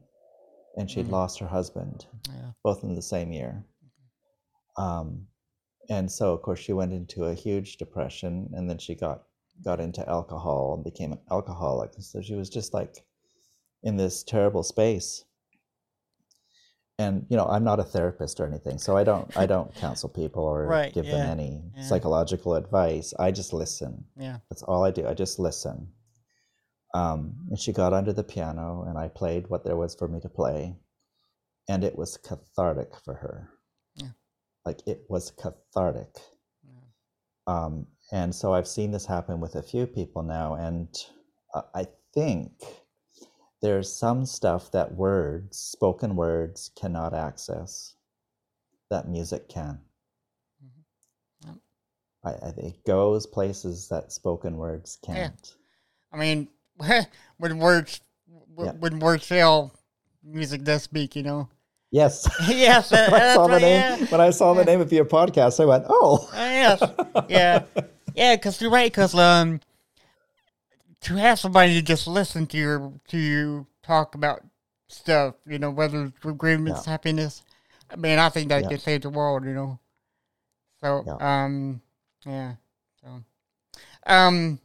and 0.76 0.90
she 0.90 0.98
had 1.00 1.08
Mm. 1.08 1.12
lost 1.12 1.38
her 1.38 1.46
husband 1.46 2.06
yeah. 2.28 2.50
both 2.62 2.82
in 2.84 2.94
the 2.94 3.02
same 3.02 3.32
year. 3.32 3.64
Um, 4.76 5.26
and 5.88 6.10
so, 6.10 6.32
of 6.32 6.42
course, 6.42 6.58
she 6.60 6.72
went 6.72 6.92
into 6.92 7.24
a 7.24 7.34
huge 7.34 7.76
depression, 7.76 8.50
and 8.54 8.68
then 8.68 8.78
she 8.78 8.94
got 8.94 9.24
got 9.64 9.80
into 9.80 10.08
alcohol 10.08 10.74
and 10.74 10.82
became 10.82 11.12
an 11.12 11.20
alcoholic. 11.30 11.92
So 12.00 12.20
she 12.20 12.34
was 12.34 12.48
just 12.50 12.74
like 12.74 13.04
in 13.84 13.96
this 13.96 14.24
terrible 14.24 14.62
space. 14.64 15.24
And 16.98 17.26
you 17.28 17.36
know, 17.36 17.46
I'm 17.46 17.64
not 17.64 17.80
a 17.80 17.84
therapist 17.84 18.38
or 18.38 18.46
anything, 18.46 18.78
so 18.78 18.96
I 18.96 19.02
don't 19.04 19.36
I 19.36 19.46
don't 19.46 19.74
counsel 19.80 20.08
people 20.08 20.44
or 20.44 20.66
Right, 20.66 20.92
give 20.94 21.06
yeah, 21.06 21.16
them 21.16 21.30
any 21.30 21.62
yeah. 21.76 21.82
psychological 21.82 22.54
advice. 22.54 23.12
I 23.18 23.32
just 23.32 23.52
listen. 23.52 24.04
Yeah. 24.16 24.38
That's 24.48 24.62
all 24.62 24.84
I 24.84 24.90
do. 24.92 25.06
I 25.06 25.14
just 25.14 25.38
listen. 25.38 25.88
Um, 26.94 27.34
and 27.50 27.58
she 27.58 27.72
got 27.72 27.92
under 27.92 28.12
the 28.12 28.22
piano, 28.22 28.84
and 28.86 28.96
I 28.96 29.08
played 29.08 29.48
what 29.48 29.64
there 29.64 29.76
was 29.76 29.96
for 29.96 30.06
me 30.06 30.20
to 30.20 30.28
play, 30.28 30.76
and 31.68 31.82
it 31.82 31.98
was 31.98 32.16
cathartic 32.16 32.90
for 33.04 33.14
her. 33.14 33.50
Yeah. 33.96 34.10
Like 34.64 34.78
it 34.86 35.04
was 35.08 35.32
cathartic. 35.32 36.14
Yeah. 36.62 36.80
Um, 37.48 37.86
and 38.12 38.32
so 38.32 38.54
I've 38.54 38.68
seen 38.68 38.92
this 38.92 39.06
happen 39.06 39.40
with 39.40 39.56
a 39.56 39.62
few 39.62 39.88
people 39.88 40.22
now, 40.22 40.54
and 40.54 40.88
uh, 41.54 41.62
I 41.74 41.86
think 42.14 42.52
there's 43.64 43.90
some 43.90 44.26
stuff 44.26 44.70
that 44.72 44.92
words, 44.94 45.56
spoken 45.56 46.16
words, 46.16 46.70
cannot 46.78 47.14
access 47.14 47.94
that 48.90 49.08
music 49.08 49.48
can. 49.48 49.78
Mhm. 50.62 51.46
Yep. 51.46 51.54
I, 52.24 52.28
I, 52.30 52.48
it 52.58 52.84
goes 52.84 53.26
places 53.26 53.88
that 53.88 54.12
spoken 54.12 54.58
words 54.58 54.98
can't. 55.02 55.54
I 56.12 56.18
mean, 56.18 56.48
when 57.38 57.56
words 57.58 58.02
Yeah. 58.58 58.72
when 58.72 58.98
words 59.00 59.26
fail, 59.26 59.72
music 60.22 60.62
does 60.62 60.82
speak. 60.82 61.16
You 61.16 61.22
know. 61.22 61.48
Yes. 61.90 62.28
yes, 62.48 62.90
that- 62.90 63.10
when 63.12 63.22
I 63.22 63.34
saw 63.34 63.46
the 63.46 63.60
name, 63.60 63.80
yeah. 63.80 64.06
when 64.10 64.20
I 64.20 64.30
saw 64.30 64.52
the 64.52 64.64
name 64.66 64.82
of 64.82 64.92
your 64.92 65.06
podcast, 65.06 65.58
I 65.58 65.64
went, 65.64 65.84
"Oh, 65.88 66.28
Uh, 66.34 66.36
yes, 66.36 66.82
yeah, 67.30 67.62
yeah. 68.14 68.36
Because 68.36 68.60
you're 68.60 68.70
right. 68.70 68.92
Because 68.92 69.14
um, 69.14 69.60
to 71.04 71.14
have 71.16 71.38
somebody 71.38 71.74
to 71.74 71.82
just 71.82 72.06
listen 72.06 72.46
to 72.48 72.56
your 72.56 72.92
to 73.08 73.18
you 73.18 73.66
talk 73.82 74.14
about 74.14 74.42
stuff, 74.88 75.34
you 75.46 75.58
know, 75.58 75.70
whether 75.70 76.04
it's 76.04 76.24
agreements, 76.24 76.84
happiness. 76.84 77.42
I 77.90 77.96
mean, 77.96 78.18
I 78.18 78.28
think 78.28 78.48
that 78.48 78.62
Yeah. 78.62 78.68
could 78.68 78.80
save 78.80 79.02
the 79.02 79.10
world. 79.10 79.44
You 79.44 79.54
know. 79.54 79.78
So 80.80 81.04
Yeah. 81.06 81.44
um, 81.44 81.80
yeah. 82.24 82.54
So 83.02 83.22
um, 84.06 84.58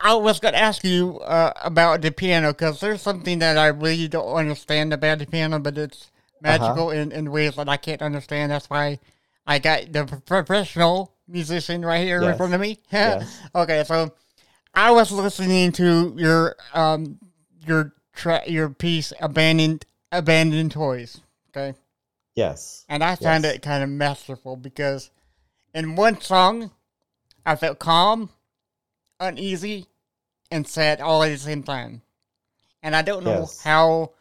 I 0.00 0.14
was 0.14 0.40
gonna 0.40 0.56
ask 0.58 0.84
you 0.84 1.18
uh, 1.20 1.52
about 1.62 2.02
the 2.02 2.10
piano 2.10 2.52
because 2.52 2.80
there's 2.80 3.02
something 3.02 3.38
that 3.40 3.58
I 3.58 3.68
really 3.68 4.08
don't 4.08 4.32
understand 4.34 4.92
about 4.92 5.18
the 5.18 5.26
piano, 5.26 5.58
but 5.58 5.76
it's 5.76 6.10
magical 6.40 6.90
in, 6.90 7.10
in 7.12 7.30
ways 7.32 7.56
that 7.56 7.68
I 7.68 7.76
can't 7.78 8.02
understand. 8.02 8.52
That's 8.52 8.70
why 8.70 9.00
I 9.46 9.58
got 9.58 9.92
the 9.92 10.04
professional 10.26 11.14
musician 11.26 11.84
right 11.84 12.06
here 12.06 12.22
in 12.22 12.36
front 12.36 12.54
of 12.54 12.60
me. 12.60 12.78
Yes. 12.92 13.40
okay, 13.54 13.84
so 13.84 14.12
I 14.78 14.92
was 14.92 15.10
listening 15.10 15.72
to 15.72 16.14
your 16.16 16.54
um 16.72 17.18
your 17.66 17.94
tra- 18.14 18.48
your 18.48 18.68
piece 18.70 19.12
abandoned 19.20 19.84
abandoned 20.12 20.70
toys. 20.70 21.20
Okay, 21.50 21.76
yes, 22.36 22.84
and 22.88 23.02
I 23.02 23.16
found 23.16 23.42
Yes. 23.42 23.56
it 23.56 23.62
kind 23.62 23.82
of 23.82 23.90
masterful 23.90 24.54
because 24.54 25.10
in 25.74 25.96
one 25.96 26.20
song 26.20 26.70
I 27.44 27.56
felt 27.56 27.80
calm, 27.80 28.30
uneasy, 29.18 29.86
and 30.52 30.64
sad 30.64 31.00
all 31.00 31.24
at 31.24 31.30
the 31.30 31.38
same 31.38 31.64
time. 31.64 32.02
And 32.80 32.94
I 32.94 33.02
don't 33.02 33.24
know 33.24 33.40
Yes. 33.40 33.60
how, 33.64 34.12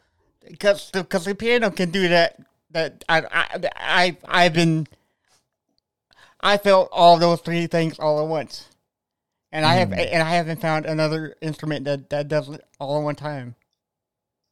because 0.50 0.90
because 0.90 1.26
the 1.26 1.36
piano 1.36 1.70
can 1.70 1.92
do 1.92 2.08
that. 2.08 2.40
That 2.72 3.06
I 3.08 3.22
I 3.32 3.70
I 3.76 4.18
I've 4.26 4.54
been. 4.54 4.88
I 6.42 6.58
felt 6.58 6.90
all 6.92 7.18
those 7.20 7.42
three 7.42 7.68
things 7.68 8.00
all 8.00 8.20
at 8.20 8.28
once, 8.28 8.70
and 9.52 9.66
I 9.66 9.76
have 9.76 9.92
and 9.94 10.22
I 10.24 10.30
haven't 10.36 10.62
found 10.62 10.86
another 10.86 11.36
instrument 11.42 11.86
that 11.86 12.10
that 12.10 12.28
does 12.28 12.50
it 12.50 12.62
all 12.80 12.98
at 13.00 13.04
one 13.04 13.16
time. 13.16 13.56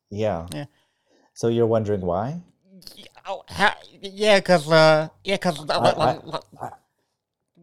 yeah." 0.09 0.47
Yeah. 0.53 0.65
So 1.33 1.47
you're 1.49 1.67
wondering 1.67 2.01
why? 2.01 2.41
Oh, 3.27 3.43
ha, 3.49 3.75
yeah, 4.01 4.39
because 4.39 4.69
uh, 4.71 5.09
yeah, 5.23 5.35
because 5.35 5.69
I- 5.69 5.75
I- 6.61 6.69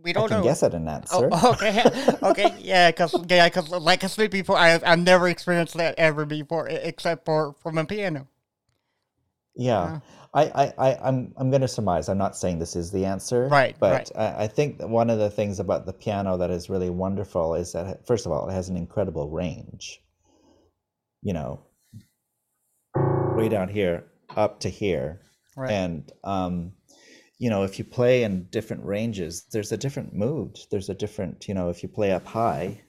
we 0.02 0.10
I 0.10 0.12
don't 0.14 0.28
can 0.28 0.38
know. 0.38 0.42
guess 0.42 0.62
at 0.64 0.74
an 0.74 0.88
answer. 0.88 1.28
Oh, 1.30 1.52
okay, 1.52 1.82
okay, 2.22 2.56
yeah, 2.58 2.90
because 2.90 3.14
yeah, 3.28 3.48
because 3.48 3.70
like 3.70 4.02
I 4.02 4.08
said 4.08 4.30
before, 4.30 4.56
I 4.58 4.78
I've 4.84 4.98
never 4.98 5.28
experienced 5.28 5.74
that 5.74 5.94
ever 5.96 6.26
before, 6.26 6.68
except 6.68 7.24
for 7.24 7.54
from 7.62 7.78
a 7.78 7.84
piano. 7.84 8.26
Yeah. 9.54 10.00
I, 10.34 10.44
I, 10.44 10.72
I, 10.78 10.98
I'm, 11.02 11.34
I'm 11.36 11.50
going 11.50 11.60
to 11.60 11.68
surmise. 11.68 12.08
I'm 12.08 12.18
not 12.18 12.36
saying 12.36 12.58
this 12.58 12.74
is 12.74 12.90
the 12.90 13.04
answer. 13.04 13.48
Right, 13.48 13.76
But 13.78 14.10
I, 14.16 14.44
I 14.44 14.46
think 14.46 14.78
that 14.78 14.88
one 14.88 15.10
of 15.10 15.18
the 15.18 15.30
things 15.30 15.60
about 15.60 15.84
the 15.84 15.92
piano 15.92 16.38
that 16.38 16.50
is 16.50 16.70
really 16.70 16.88
wonderful 16.88 17.54
is 17.54 17.72
that, 17.72 18.06
first 18.06 18.24
of 18.24 18.32
all, 18.32 18.48
it 18.48 18.52
has 18.52 18.68
an 18.68 18.76
incredible 18.76 19.28
range. 19.30 20.00
You 21.22 21.34
know, 21.34 21.60
way 23.36 23.48
down 23.48 23.68
here 23.68 24.04
up 24.36 24.60
to 24.60 24.68
here. 24.68 25.20
Right. 25.56 25.70
And, 25.70 26.10
um, 26.24 26.72
you 27.38 27.50
know, 27.50 27.62
if 27.64 27.78
you 27.78 27.84
play 27.84 28.22
in 28.22 28.44
different 28.50 28.84
ranges, 28.84 29.44
there's 29.52 29.72
a 29.72 29.76
different 29.76 30.14
mood. 30.14 30.58
There's 30.70 30.88
a 30.88 30.94
different, 30.94 31.46
you 31.46 31.54
know, 31.54 31.68
if 31.68 31.82
you 31.82 31.88
play 31.88 32.12
up 32.12 32.26
high, 32.26 32.80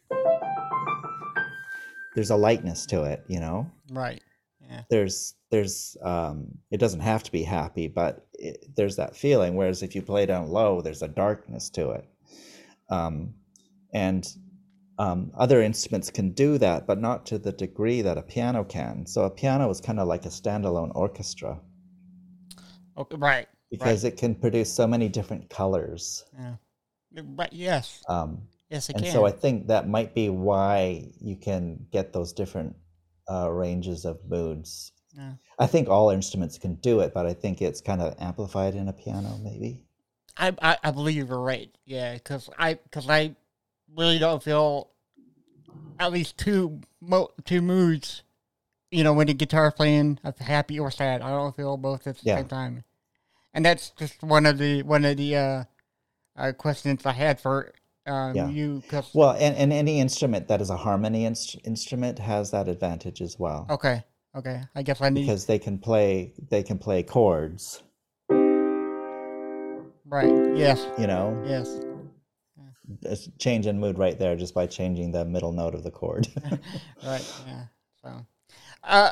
there's 2.15 2.29
a 2.29 2.35
lightness 2.35 2.85
to 2.87 3.03
it, 3.03 3.23
you 3.27 3.39
know? 3.39 3.69
Right. 3.91 4.21
Yeah. 4.73 4.83
there's 4.89 5.35
there's 5.51 5.95
um 6.03 6.47
it 6.71 6.79
doesn't 6.79 7.01
have 7.01 7.23
to 7.23 7.31
be 7.31 7.43
happy 7.43 7.87
but 7.87 8.25
it, 8.33 8.75
there's 8.75 8.95
that 8.95 9.15
feeling 9.15 9.55
whereas 9.55 9.83
if 9.83 9.93
you 9.95 10.01
play 10.01 10.25
down 10.25 10.49
low 10.49 10.81
there's 10.81 11.03
a 11.03 11.07
darkness 11.07 11.69
to 11.69 11.91
it 11.91 12.05
um 12.89 13.33
and 13.93 14.27
um, 14.99 15.31
other 15.35 15.61
instruments 15.61 16.09
can 16.11 16.31
do 16.31 16.57
that 16.59 16.85
but 16.87 16.99
not 16.99 17.25
to 17.27 17.37
the 17.39 17.51
degree 17.51 18.01
that 18.01 18.17
a 18.17 18.21
piano 18.21 18.63
can 18.63 19.05
so 19.05 19.23
a 19.23 19.29
piano 19.29 19.69
is 19.69 19.81
kind 19.81 19.99
of 19.99 20.07
like 20.07 20.25
a 20.25 20.29
standalone 20.29 20.91
orchestra 20.95 21.59
Okay. 22.97 23.17
Right. 23.17 23.47
because 23.71 24.03
it 24.03 24.17
can 24.17 24.35
produce 24.35 24.71
so 24.71 24.85
many 24.87 25.09
different 25.09 25.49
colors 25.49 26.25
Yeah. 26.39 26.55
But 27.23 27.53
yes, 27.53 28.03
Um, 28.07 28.47
yes, 28.69 28.89
it 28.89 28.95
and 28.95 29.03
can. 29.05 29.13
so 29.13 29.25
I 29.25 29.31
think 29.31 29.67
that 29.67 29.87
might 29.87 30.15
be 30.15 30.29
why 30.29 31.11
you 31.21 31.35
can 31.35 31.85
get 31.91 32.11
those 32.13 32.33
different 32.33 32.75
uh, 33.29 33.49
ranges 33.51 34.05
of 34.05 34.19
moods. 34.27 34.91
Yeah. 35.15 35.33
I 35.59 35.67
think 35.67 35.87
all 35.89 36.09
instruments 36.09 36.57
can 36.57 36.75
do 36.75 37.01
it, 37.01 37.13
but 37.13 37.25
I 37.25 37.33
think 37.33 37.61
it's 37.61 37.81
kind 37.81 38.01
of 38.01 38.15
amplified 38.19 38.75
in 38.75 38.87
a 38.87 38.93
piano, 38.93 39.39
maybe. 39.43 39.83
I, 40.37 40.53
I 40.61 40.77
I 40.83 40.91
believe 40.91 41.27
you're 41.29 41.39
right. 41.39 41.69
Yeah, 41.85 42.15
because 42.15 42.49
I 42.57 42.75
because 42.75 43.07
I 43.07 43.35
really 43.95 44.17
don't 44.17 44.41
feel 44.41 44.89
at 45.99 46.11
least 46.11 46.37
two 46.37 46.81
mo- 46.99 47.31
two 47.45 47.61
moods. 47.61 48.23
You 48.89 49.03
know, 49.03 49.13
when 49.13 49.27
the 49.27 49.33
guitar 49.33 49.71
playing, 49.71 50.19
of 50.23 50.37
happy 50.39 50.79
or 50.79 50.91
sad. 50.91 51.21
I 51.21 51.29
don't 51.29 51.55
feel 51.55 51.77
both 51.77 52.05
at 52.07 52.17
the 52.17 52.25
Yeah. 52.25 52.37
same 52.37 52.47
time, 52.47 52.83
and 53.53 53.65
that's 53.65 53.91
just 53.91 54.23
one 54.23 54.45
of 54.45 54.57
the 54.57 54.81
one 54.83 55.05
of 55.05 55.17
the 55.17 55.35
uh, 55.35 55.63
uh 56.35 56.51
questions 56.53 57.05
I 57.05 57.13
had 57.13 57.39
for 57.39 57.73
um, 58.05 58.35
Yeah. 58.35 58.47
you. 58.49 58.83
Well, 59.13 59.31
and, 59.31 59.55
and 59.55 59.71
any 59.73 59.99
instrument 59.99 60.47
that 60.47 60.61
is 60.61 60.69
a 60.69 60.77
harmony 60.77 61.25
inst- 61.25 61.57
instrument 61.63 62.19
has 62.19 62.51
that 62.51 62.67
advantage 62.67 63.21
as 63.21 63.39
well, 63.39 63.67
okay, 63.69 64.03
okay, 64.35 64.61
I 64.75 64.83
guess 64.83 65.01
I 65.01 65.09
need 65.09 65.21
because 65.21 65.45
they 65.45 65.59
can 65.59 65.77
play 65.77 66.33
they 66.49 66.63
can 66.63 66.77
play 66.77 67.03
chords. 67.03 67.81
right. 70.05 70.31
Yes, 70.55 70.85
You 70.97 71.07
know, 71.07 71.41
yes. 71.45 71.79
It's 73.01 73.29
change 73.39 73.65
in 73.65 73.79
mood 73.79 73.97
right 73.97 74.19
there 74.19 74.35
just 74.35 74.53
by 74.53 74.67
changing 74.67 75.13
the 75.13 75.23
middle 75.23 75.53
note 75.53 75.73
of 75.73 75.83
the 75.83 75.91
chord. 75.91 76.27
Right. 77.03 77.25
Yeah. 77.47 77.63
So, 78.01 78.25
uh, 78.83 79.09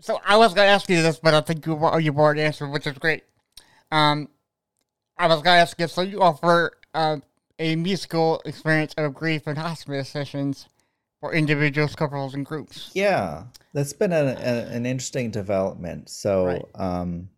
so 0.00 0.20
I 0.26 0.36
was 0.36 0.54
gonna 0.54 0.68
ask 0.70 0.88
you 0.88 1.02
this, 1.02 1.18
but 1.18 1.34
I 1.34 1.40
think 1.42 1.66
you 1.66 1.74
you 1.98 2.12
already 2.16 2.40
answered, 2.42 2.70
which 2.70 2.86
is 2.86 2.96
great. 2.98 3.24
Um, 3.92 4.28
I 5.18 5.26
was 5.26 5.42
gonna 5.42 5.60
ask 5.60 5.78
you. 5.78 5.86
So 5.86 6.00
you 6.02 6.22
offer 6.22 6.72
uh, 6.94 7.18
a 7.58 7.76
musical 7.76 8.42
experience 8.44 8.94
of 8.96 9.14
grief 9.14 9.46
and 9.46 9.58
hospice 9.58 10.08
sessions 10.08 10.68
for 11.20 11.32
individuals, 11.32 11.94
couples, 11.94 12.34
and 12.34 12.44
groups. 12.44 12.92
Yeah, 12.94 13.44
that's 13.72 13.92
been 13.92 14.12
an, 14.12 14.28
an, 14.28 14.68
an 14.68 14.86
interesting 14.86 15.30
development. 15.30 16.08
So, 16.08 16.44
Right. 16.44 16.64
um, 16.74 17.28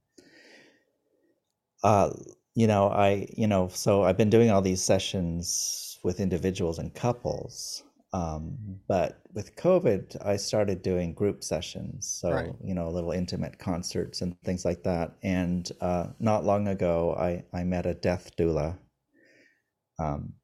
uh, 1.83 2.11
you 2.55 2.67
know, 2.67 2.89
I, 2.89 3.29
you 3.37 3.47
know, 3.47 3.69
so 3.69 4.03
I've 4.03 4.17
been 4.17 4.31
doing 4.31 4.51
all 4.51 4.63
these 4.63 4.83
sessions 4.83 5.99
with 6.03 6.21
individuals 6.21 6.79
and 6.79 6.95
couples. 6.95 7.83
Um, 8.13 8.57
but 8.89 9.21
with 9.35 9.57
COVID, 9.57 10.25
I 10.25 10.37
started 10.37 10.81
doing 10.81 11.13
group 11.13 11.45
sessions. 11.45 12.07
So, 12.09 12.33
Right. 12.33 12.53
you 12.65 12.75
know, 12.75 12.89
little 12.89 13.13
intimate 13.13 13.59
concerts 13.59 14.23
and 14.23 14.35
things 14.43 14.65
like 14.65 14.83
that. 14.85 15.13
And 15.23 15.71
uh, 15.81 16.09
not 16.19 16.45
long 16.45 16.69
ago, 16.69 17.15
I, 17.19 17.45
I 17.53 17.65
met 17.65 17.85
a 17.85 17.95
death 17.95 18.31
doula. 18.39 18.79
Um, 19.99 20.35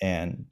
and 0.00 0.46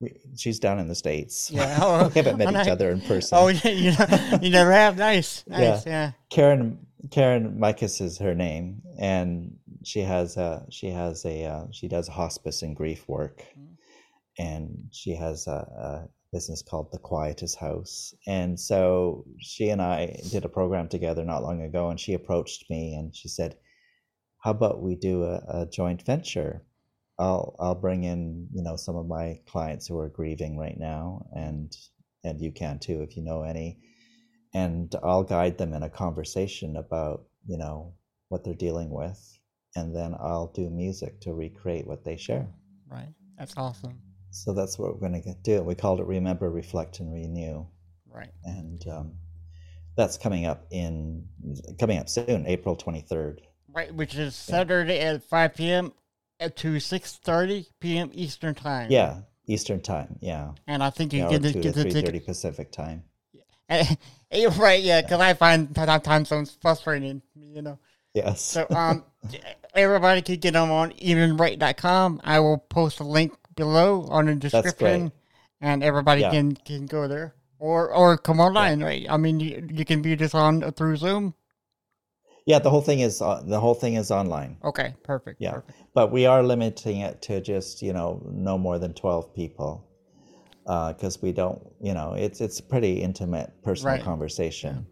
we, 0.00 0.14
she's 0.36 0.58
down 0.58 0.78
in 0.78 0.88
the 0.88 0.94
States. 0.94 1.50
Yeah. 1.50 1.78
Oh, 1.82 2.08
we 2.08 2.14
haven't 2.14 2.38
met 2.38 2.48
each 2.48 2.54
nice. 2.54 2.68
other 2.68 2.90
in 2.90 3.00
person. 3.00 3.38
Oh, 3.38 3.48
yeah, 3.48 3.68
you 3.68 3.92
know, 3.92 4.38
you 4.42 4.50
never 4.50 4.72
have. 4.72 4.96
Nice, 4.96 5.44
nice. 5.48 5.86
Yeah. 5.86 6.12
Karen 6.30 6.86
Karen 7.10 7.58
Mikas 7.60 8.00
is 8.00 8.18
her 8.18 8.34
name, 8.34 8.82
and 8.98 9.56
she 9.84 10.00
has 10.00 10.36
a 10.36 10.64
she 10.70 10.88
has 10.88 11.24
a 11.24 11.44
uh, 11.44 11.66
she 11.72 11.88
does 11.88 12.08
hospice 12.08 12.62
and 12.62 12.74
grief 12.76 13.08
work, 13.08 13.44
Mm. 13.58 13.76
and 14.38 14.78
she 14.92 15.14
has 15.14 15.46
a, 15.46 15.50
a 15.52 16.08
business 16.32 16.62
called 16.62 16.88
the 16.92 16.98
Quietest 16.98 17.58
House. 17.58 18.14
And 18.26 18.58
so 18.58 19.24
she 19.40 19.68
and 19.68 19.82
I 19.82 20.16
did 20.30 20.44
a 20.44 20.48
program 20.48 20.88
together 20.88 21.24
not 21.24 21.42
long 21.42 21.60
ago, 21.62 21.90
and 21.90 22.00
she 22.00 22.14
approached 22.14 22.70
me 22.70 22.94
and 22.94 23.14
she 23.14 23.28
said, 23.28 23.56
"How 24.38 24.52
about 24.52 24.80
we 24.82 24.94
do 24.96 25.24
a, 25.24 25.36
a 25.62 25.66
joint 25.70 26.02
venture? 26.02 26.62
I'll 27.18 27.56
I'll 27.58 27.74
bring 27.74 28.04
in 28.04 28.48
you 28.52 28.62
know 28.62 28.76
some 28.76 28.96
of 28.96 29.06
my 29.06 29.40
clients 29.46 29.86
who 29.86 29.98
are 29.98 30.08
grieving 30.08 30.56
right 30.56 30.78
now, 30.78 31.26
and 31.34 31.74
and 32.24 32.40
you 32.40 32.52
can 32.52 32.78
too 32.78 33.02
if 33.02 33.16
you 33.16 33.22
know 33.22 33.42
any." 33.42 33.78
and 34.54 34.94
I'll 35.02 35.22
guide 35.22 35.58
them 35.58 35.72
in 35.72 35.82
a 35.82 35.90
conversation 35.90 36.76
about, 36.76 37.24
you 37.46 37.56
know, 37.56 37.94
what 38.28 38.44
they're 38.44 38.54
dealing 38.54 38.90
with. 38.90 39.38
And 39.74 39.96
then 39.96 40.14
I'll 40.14 40.52
do 40.54 40.68
music 40.68 41.20
to 41.22 41.32
recreate 41.32 41.86
what 41.86 42.04
they 42.04 42.16
share. 42.16 42.46
Right. 42.90 43.08
That's 43.38 43.54
awesome. 43.56 43.98
So 44.30 44.52
that's 44.52 44.78
what 44.78 44.92
we're 44.94 45.08
going 45.08 45.22
to 45.22 45.34
do. 45.42 45.62
We 45.62 45.74
called 45.74 46.00
it 46.00 46.06
Remember, 46.06 46.50
Reflect, 46.50 47.00
and 47.00 47.12
Renew. 47.12 47.66
Right. 48.10 48.32
And 48.44 48.86
um, 48.88 49.12
that's 49.96 50.18
coming 50.18 50.44
up 50.44 50.66
in, 50.70 51.26
coming 51.78 51.98
up 51.98 52.10
soon, 52.10 52.46
April 52.46 52.76
23rd. 52.76 53.38
Right. 53.72 53.94
Which 53.94 54.14
is 54.16 54.34
Saturday 54.34 55.00
at 55.00 55.24
five 55.24 55.54
p.m. 55.54 55.92
at 56.42 56.56
to 56.56 56.80
six 56.80 57.16
thirty 57.16 57.66
p.m. 57.80 58.10
Eastern 58.12 58.54
time. 58.54 58.90
Yeah, 58.90 59.20
Eastern 59.46 59.80
time. 59.80 60.18
Yeah. 60.20 60.52
And 60.66 60.82
I 60.82 60.90
think 60.90 61.12
you 61.12 61.20
yeah 61.20 61.30
get 61.30 61.42
2 61.42 61.48
the, 61.48 61.52
to 61.52 61.60
get 61.60 61.74
the 61.74 62.18
3.30. 62.18 62.24
Pacific 62.24 62.72
time. 62.72 63.04
Eh, 63.68 63.94
eh, 64.30 64.48
right, 64.58 64.82
yeah, 64.82 65.02
because 65.02 65.20
I 65.20 65.34
find 65.34 65.72
that 65.74 66.04
time 66.04 66.24
zones 66.24 66.56
frustrating, 66.60 67.22
you 67.34 67.62
know. 67.62 67.78
Yes. 68.14 68.42
So, 68.42 68.66
um, 68.70 69.04
everybody 69.74 70.22
can 70.22 70.36
get 70.36 70.52
them 70.52 70.70
on 70.70 70.92
eventbrite.com. 70.92 72.20
I 72.24 72.40
will 72.40 72.58
post 72.58 73.00
a 73.00 73.04
link 73.04 73.32
below 73.54 74.06
on 74.10 74.26
the 74.26 74.34
description, 74.34 75.12
and 75.60 75.82
everybody 75.82 76.22
Yeah. 76.22 76.30
can, 76.30 76.54
can 76.54 76.86
go 76.86 77.08
there 77.08 77.34
or 77.58 77.92
or 77.92 78.18
come 78.18 78.40
online. 78.40 78.82
Right? 78.82 79.06
I 79.08 79.16
mean, 79.16 79.40
you, 79.40 79.66
you 79.72 79.84
can 79.84 80.02
view 80.02 80.16
this 80.16 80.34
on 80.34 80.60
through 80.72 80.96
Zoom. 80.96 81.34
Yeah, 82.46 82.58
the 82.58 82.70
whole 82.70 82.82
thing 82.82 83.00
is, 83.00 83.22
uh, 83.22 83.42
the 83.46 83.60
whole 83.60 83.74
thing 83.74 83.94
is 83.94 84.10
online. 84.10 84.56
Okay, 84.64 84.94
perfect. 85.04 85.40
Yeah, 85.40 85.52
perfect. 85.52 85.78
but 85.94 86.10
we 86.12 86.26
are 86.26 86.42
limiting 86.42 87.00
it 87.00 87.22
to 87.22 87.40
just 87.40 87.82
you 87.82 87.92
know 87.92 88.20
no 88.30 88.58
more 88.58 88.78
than 88.78 88.92
twelve 88.94 89.34
people, 89.34 89.88
because 90.64 91.20
we 91.22 91.32
don't 91.32 91.60
you 91.80 91.94
know 91.94 92.14
it's 92.14 92.40
it's 92.40 92.60
a 92.60 92.62
pretty 92.62 93.00
intimate 93.02 93.52
personal 93.62 93.94
Right. 93.94 94.02
conversation. 94.04 94.86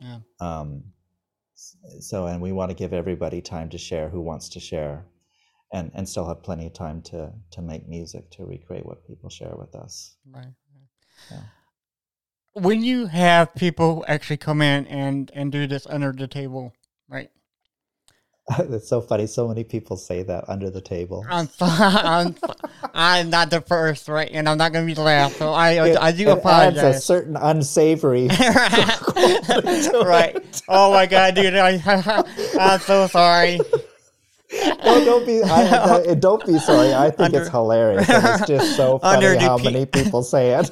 Yeah. 0.00 0.18
Um, 0.40 0.84
so 2.00 2.26
and 2.26 2.40
we 2.42 2.52
want 2.52 2.70
to 2.70 2.74
give 2.74 2.92
everybody 2.92 3.40
time 3.40 3.68
to 3.70 3.78
share 3.78 4.08
who 4.08 4.20
wants 4.20 4.48
to 4.50 4.60
share, 4.60 5.06
and 5.72 5.90
and 5.94 6.08
still 6.08 6.26
have 6.26 6.42
plenty 6.42 6.66
of 6.66 6.72
time 6.72 7.02
to 7.02 7.32
to 7.52 7.62
make 7.62 7.88
music 7.88 8.30
to 8.32 8.44
recreate 8.44 8.84
what 8.86 9.06
people 9.06 9.28
share 9.30 9.54
with 9.56 9.74
us. 9.74 10.16
Right. 10.30 10.54
Yeah. 11.30 11.42
When 12.54 12.82
you 12.82 13.06
have 13.06 13.54
people 13.54 14.04
actually 14.08 14.36
come 14.38 14.60
in 14.60 14.86
and 14.86 15.30
and 15.34 15.50
do 15.52 15.66
this 15.66 15.86
under 15.86 16.12
the 16.12 16.26
table, 16.28 16.72
right? 17.12 17.30
It's 18.58 18.88
so 18.88 19.00
funny. 19.00 19.28
So 19.28 19.46
many 19.46 19.62
people 19.62 19.96
say 19.96 20.24
that 20.24 20.48
under 20.48 20.68
the 20.68 20.80
table. 20.80 21.24
I'm, 21.30 21.48
I'm, 21.60 22.34
I'm 22.92 23.30
not 23.30 23.50
the 23.50 23.60
first, 23.60 24.08
right? 24.08 24.28
And 24.32 24.48
I'm 24.48 24.58
not 24.58 24.72
going 24.72 24.84
to 24.84 24.90
be 24.90 24.94
the 24.94 25.02
last. 25.02 25.36
So 25.36 25.52
I, 25.52 25.90
It- 25.90 25.96
I 25.96 26.10
do 26.12 26.28
it 26.30 26.44
adds 26.44 26.76
a 26.78 26.98
certain 26.98 27.36
unsavory. 27.36 28.26
right. 28.28 28.98
Oh 30.68 30.92
my 30.92 31.06
God, 31.06 31.34
dude. 31.36 31.54
I, 31.54 32.24
I'm 32.58 32.80
so 32.80 33.06
sorry. 33.06 33.60
No, 34.52 35.04
don't 35.04 35.24
be. 35.26 35.40
I, 35.42 36.02
I- 36.10 36.14
don't 36.14 36.44
be 36.44 36.58
sorry. 36.58 36.92
I 36.92 37.10
think 37.10 37.20
Under- 37.20 37.40
it's 37.42 37.50
hilarious. 37.50 38.06
It's 38.08 38.46
just 38.48 38.76
so 38.76 38.98
funny 38.98 39.36
how 39.38 39.56
pe- 39.58 39.64
many 39.64 39.86
people 39.86 40.24
say 40.24 40.58
it. 40.60 40.70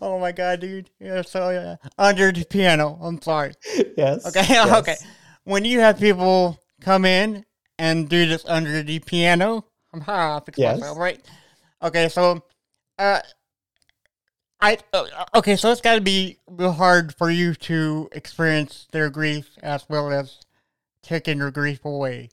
Oh 0.00 0.18
my 0.20 0.32
God, 0.32 0.60
dude. 0.60 0.90
Yeah, 1.00 1.22
so 1.22 1.50
yeah. 1.50 1.76
Under 1.98 2.32
the 2.32 2.44
piano. 2.44 2.98
I'm 3.02 3.20
sorry. 3.22 3.52
yes. 3.96 4.26
Okay, 4.26 4.44
yes. 4.48 4.72
okay. 4.80 4.96
When 5.44 5.64
you 5.64 5.80
have 5.80 5.98
people 5.98 6.58
come 6.80 7.04
in 7.04 7.44
and 7.78 8.08
do 8.08 8.26
this 8.26 8.44
under 8.46 8.82
the 8.82 8.98
piano, 9.00 9.64
I'm 9.92 10.00
ha, 10.00 10.40
fix 10.40 10.58
Yes. 10.58 10.80
myself, 10.80 10.98
right? 10.98 11.20
Okay, 11.82 12.08
so, 12.08 12.42
uh, 12.98 13.20
I 14.60 14.78
uh, 14.92 15.04
okay, 15.34 15.56
so 15.56 15.72
it's 15.72 15.80
got 15.80 15.96
to 15.96 16.00
be 16.00 16.38
real 16.48 16.70
hard 16.72 17.14
for 17.16 17.30
you 17.30 17.54
to 17.54 18.08
experience 18.12 18.86
their 18.92 19.10
grief 19.10 19.48
as 19.62 19.84
well 19.88 20.12
as 20.12 20.38
taking 21.02 21.38
your 21.38 21.50
grief 21.50 21.84
away. 21.84 22.30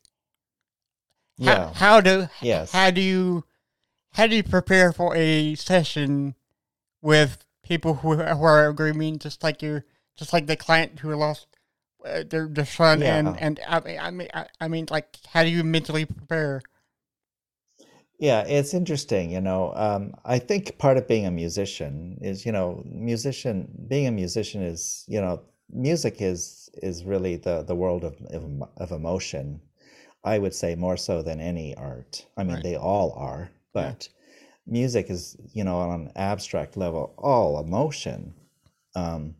How, 1.39 1.45
Yeah. 1.45 1.73
how 1.73 2.01
do 2.01 2.27
Yes. 2.41 2.71
how 2.71 2.91
do 2.91 3.01
you 3.01 3.43
how 4.13 4.27
do 4.27 4.35
you 4.35 4.43
prepare 4.43 4.93
for 4.93 5.15
a 5.15 5.55
session 5.55 6.35
with 7.01 7.45
people 7.63 7.95
who, 7.95 8.15
who 8.15 8.43
are 8.43 8.73
grieving, 8.73 9.19
just 9.19 9.43
like 9.43 9.62
you, 9.62 9.83
just 10.17 10.33
like 10.33 10.47
the 10.47 10.55
client 10.57 10.99
who 10.99 11.15
lost 11.15 11.47
uh, 12.05 12.23
their 12.29 12.47
their 12.47 12.65
son, 12.65 13.01
Yeah. 13.01 13.07
and 13.07 13.38
and 13.38 13.59
I 13.67 13.79
mean, 13.81 13.99
I 13.99 14.12
mean, 14.12 14.27
I, 14.33 14.47
I 14.62 14.67
mean, 14.67 14.88
like, 14.89 15.17
how 15.27 15.43
do 15.43 15.49
you 15.49 15.63
mentally 15.63 16.05
prepare? 16.05 16.62
Yeah, 18.19 18.41
it's 18.45 18.73
interesting. 18.73 19.31
You 19.31 19.41
know, 19.41 19.73
um, 19.75 20.13
I 20.25 20.39
think 20.39 20.77
part 20.77 20.97
of 20.97 21.07
being 21.07 21.25
a 21.25 21.31
musician 21.31 22.17
is, 22.21 22.45
you 22.45 22.51
know, 22.51 22.83
musician. 22.85 23.85
Being 23.88 24.07
a 24.07 24.12
musician 24.12 24.62
is, 24.62 25.05
you 25.07 25.21
know, 25.21 25.41
music 25.69 26.21
is 26.21 26.69
is 26.83 27.05
really 27.05 27.38
the 27.38 27.63
the 27.63 27.75
world 27.75 28.03
of 28.03 28.15
of, 28.29 28.43
of 28.77 28.91
emotion. 28.91 29.62
I 30.23 30.38
would 30.39 30.53
say 30.53 30.75
more 30.75 30.97
so 30.97 31.21
than 31.21 31.39
any 31.39 31.75
art. 31.75 32.25
I 32.38 32.43
mean, 32.43 32.55
Right. 32.55 32.63
they 32.63 32.75
all 32.75 33.13
are, 33.13 33.51
but 33.73 34.09
music 34.69 35.10
is, 35.10 35.38
you 35.53 35.63
know, 35.63 35.77
on 35.77 36.01
an 36.01 36.12
abstract 36.15 36.77
level, 36.77 37.13
all 37.17 37.60
emotion. 37.60 38.34
Um, 38.95 39.36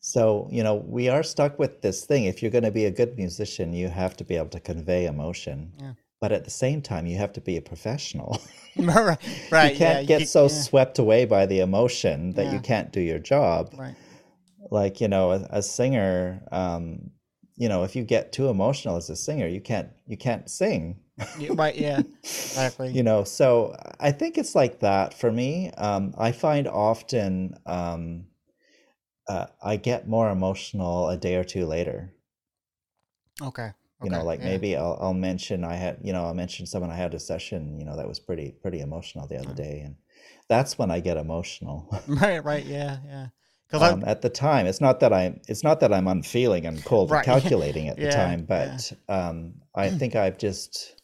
So, 0.00 0.48
you 0.50 0.62
know, 0.62 0.76
we 0.76 1.08
are 1.08 1.22
stuck 1.22 1.58
with 1.58 1.82
this 1.82 2.06
thing. 2.06 2.24
If 2.24 2.40
you're 2.40 2.52
going 2.52 2.64
to 2.64 2.70
be 2.70 2.86
a 2.86 2.90
good 2.90 3.16
musician, 3.16 3.72
you 3.72 3.88
have 3.88 4.16
to 4.18 4.24
be 4.24 4.36
able 4.36 4.48
to 4.50 4.60
convey 4.60 5.06
emotion. 5.06 5.72
Yeah. 5.80 5.92
But 6.20 6.32
at 6.32 6.44
the 6.44 6.50
same 6.50 6.82
time, 6.82 7.06
you 7.06 7.16
have 7.18 7.32
to 7.32 7.40
be 7.40 7.56
a 7.56 7.60
professional. 7.62 8.40
right, 8.76 9.18
right. 9.50 9.72
you 9.72 9.76
can't 9.76 10.08
yeah, 10.08 10.18
get 10.18 10.28
so 10.28 10.42
yeah, 10.42 10.48
swept 10.48 10.98
away 10.98 11.24
by 11.24 11.46
the 11.46 11.60
emotion 11.60 12.32
that 12.34 12.52
you 12.52 12.60
can't 12.60 12.92
do 12.92 13.00
your 13.00 13.18
job. 13.18 13.74
right. 13.76 13.96
Like, 14.70 15.00
you 15.00 15.08
know, 15.08 15.32
a, 15.32 15.46
a 15.50 15.62
singer, 15.62 16.42
um, 16.52 17.10
you 17.56 17.68
know, 17.68 17.82
if 17.82 17.96
you 17.96 18.04
get 18.04 18.32
too 18.32 18.48
emotional 18.48 18.96
as 18.96 19.10
a 19.10 19.16
singer, 19.16 19.48
you 19.48 19.60
can't 19.60 19.90
you 20.06 20.16
can't 20.16 20.48
sing. 20.48 21.00
Yeah, 21.38 21.50
right. 21.54 21.74
Yeah, 21.74 22.02
exactly. 22.22 22.90
you 22.90 23.02
know 23.02 23.24
so 23.24 23.74
i 24.00 24.10
think 24.12 24.38
it's 24.38 24.54
like 24.54 24.80
that 24.80 25.14
for 25.14 25.30
me 25.32 25.70
um, 25.76 26.14
i 26.18 26.32
find 26.32 26.66
often 26.68 27.54
um, 27.66 28.26
uh, 29.28 29.46
i 29.62 29.76
get 29.76 30.08
more 30.08 30.30
emotional 30.30 31.08
a 31.08 31.16
day 31.16 31.36
or 31.36 31.44
two 31.44 31.66
later 31.66 32.12
okay. 33.42 33.70
you 34.02 34.10
know 34.10 34.24
like 34.24 34.40
yeah. 34.40 34.46
maybe 34.46 34.76
I'll, 34.76 34.98
I'll 35.00 35.14
mention 35.14 35.64
i 35.64 35.74
had 35.74 35.98
you 36.02 36.12
know 36.12 36.24
i'll 36.24 36.34
mention 36.34 36.66
someone 36.66 36.90
i 36.90 36.96
had 36.96 37.14
a 37.14 37.18
session 37.20 37.78
you 37.78 37.84
know 37.84 37.96
that 37.96 38.08
was 38.08 38.18
pretty 38.20 38.52
pretty 38.62 38.80
emotional 38.80 39.26
the 39.26 39.38
other 39.38 39.54
day 39.54 39.82
and 39.84 39.96
that's 40.48 40.78
when 40.78 40.90
i 40.90 41.00
get 41.00 41.16
emotional 41.16 41.88
Right, 42.08 42.42
right. 42.44 42.64
Yeah, 42.64 42.98
yeah. 43.06 43.26
Because 43.66 43.82
um, 43.92 44.02
at 44.06 44.22
the 44.22 44.30
time 44.30 44.66
it's 44.66 44.80
not 44.80 45.00
that 45.00 45.12
i'm 45.12 45.40
it's 45.46 45.62
not 45.62 45.80
that 45.80 45.92
i'm 45.92 46.08
unfeeling 46.08 46.64
and 46.66 46.82
cold 46.84 47.10
Right. 47.10 47.26
and 47.26 47.34
calculating 47.42 47.88
at 47.88 47.96
the 47.96 48.04
Yeah, 48.04 48.16
time 48.16 48.46
yeah. 48.48 48.76
but 49.08 49.14
um, 49.14 49.54
i 49.74 49.90
think 49.98 50.16
i've 50.16 50.38
just 50.38 50.97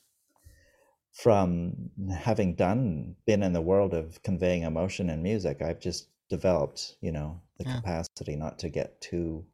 from 1.14 1.90
having 2.12 2.54
done 2.54 3.16
been 3.26 3.42
in 3.42 3.52
the 3.54 3.60
world 3.62 3.94
of 3.94 4.22
conveying 4.22 4.62
emotion 4.64 5.10
in 5.10 5.22
music 5.22 5.62
i've 5.62 5.80
just 5.80 6.08
developed 6.28 6.96
you 7.00 7.12
know 7.12 7.40
the 7.58 7.64
Yeah. 7.64 7.76
capacity 7.76 8.36
not 8.36 8.58
to 8.60 8.68
get 8.68 9.00
too 9.00 9.44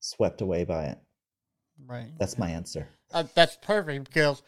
swept 0.00 0.40
away 0.40 0.64
by 0.64 0.86
it 0.86 0.98
right. 1.86 2.10
that's 2.18 2.38
my 2.38 2.50
answer 2.50 2.88
Uh, 3.12 3.24
that's 3.34 3.56
perfect 3.60 4.06
because 4.06 4.42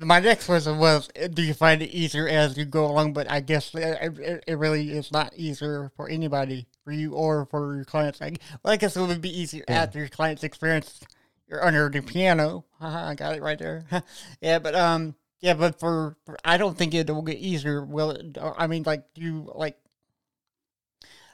my 0.00 0.20
next 0.20 0.46
question 0.46 0.78
was, 0.78 1.08
uh, 1.22 1.26
do 1.28 1.42
you 1.42 1.54
find 1.54 1.82
it 1.82 1.90
easier 1.90 2.28
as 2.28 2.56
you 2.56 2.64
go 2.64 2.86
along? 2.86 3.12
But 3.12 3.30
I 3.30 3.40
guess 3.40 3.74
it, 3.74 4.18
it, 4.18 4.44
it 4.46 4.58
really 4.58 4.90
is 4.92 5.12
not 5.12 5.34
easier 5.36 5.92
for 5.96 6.08
anybody, 6.08 6.66
for 6.84 6.92
you 6.92 7.12
or 7.14 7.46
for 7.46 7.76
your 7.76 7.84
clients. 7.84 8.22
I, 8.22 8.36
well, 8.62 8.72
I 8.72 8.76
guess 8.76 8.96
it 8.96 9.00
would 9.02 9.20
be 9.20 9.36
easier 9.40 9.64
after 9.68 9.98
your 9.98 10.08
clients 10.08 10.44
experience 10.44 11.00
your 11.48 11.64
under 11.64 11.88
the 11.90 12.02
piano. 12.02 12.64
I 12.80 13.14
got 13.14 13.36
it 13.36 13.42
right 13.42 13.58
there. 13.58 13.84
yeah, 14.40 14.58
but 14.60 14.74
um, 14.74 15.14
yeah, 15.40 15.54
but 15.54 15.78
for, 15.80 16.16
for 16.24 16.36
I 16.44 16.56
don't 16.56 16.76
think 16.76 16.94
it 16.94 17.08
will 17.10 17.22
get 17.22 17.38
easier. 17.38 17.84
Will 17.84 18.10
it? 18.10 18.38
I 18.40 18.66
mean, 18.66 18.82
like 18.84 19.04
you 19.14 19.50
like. 19.54 19.78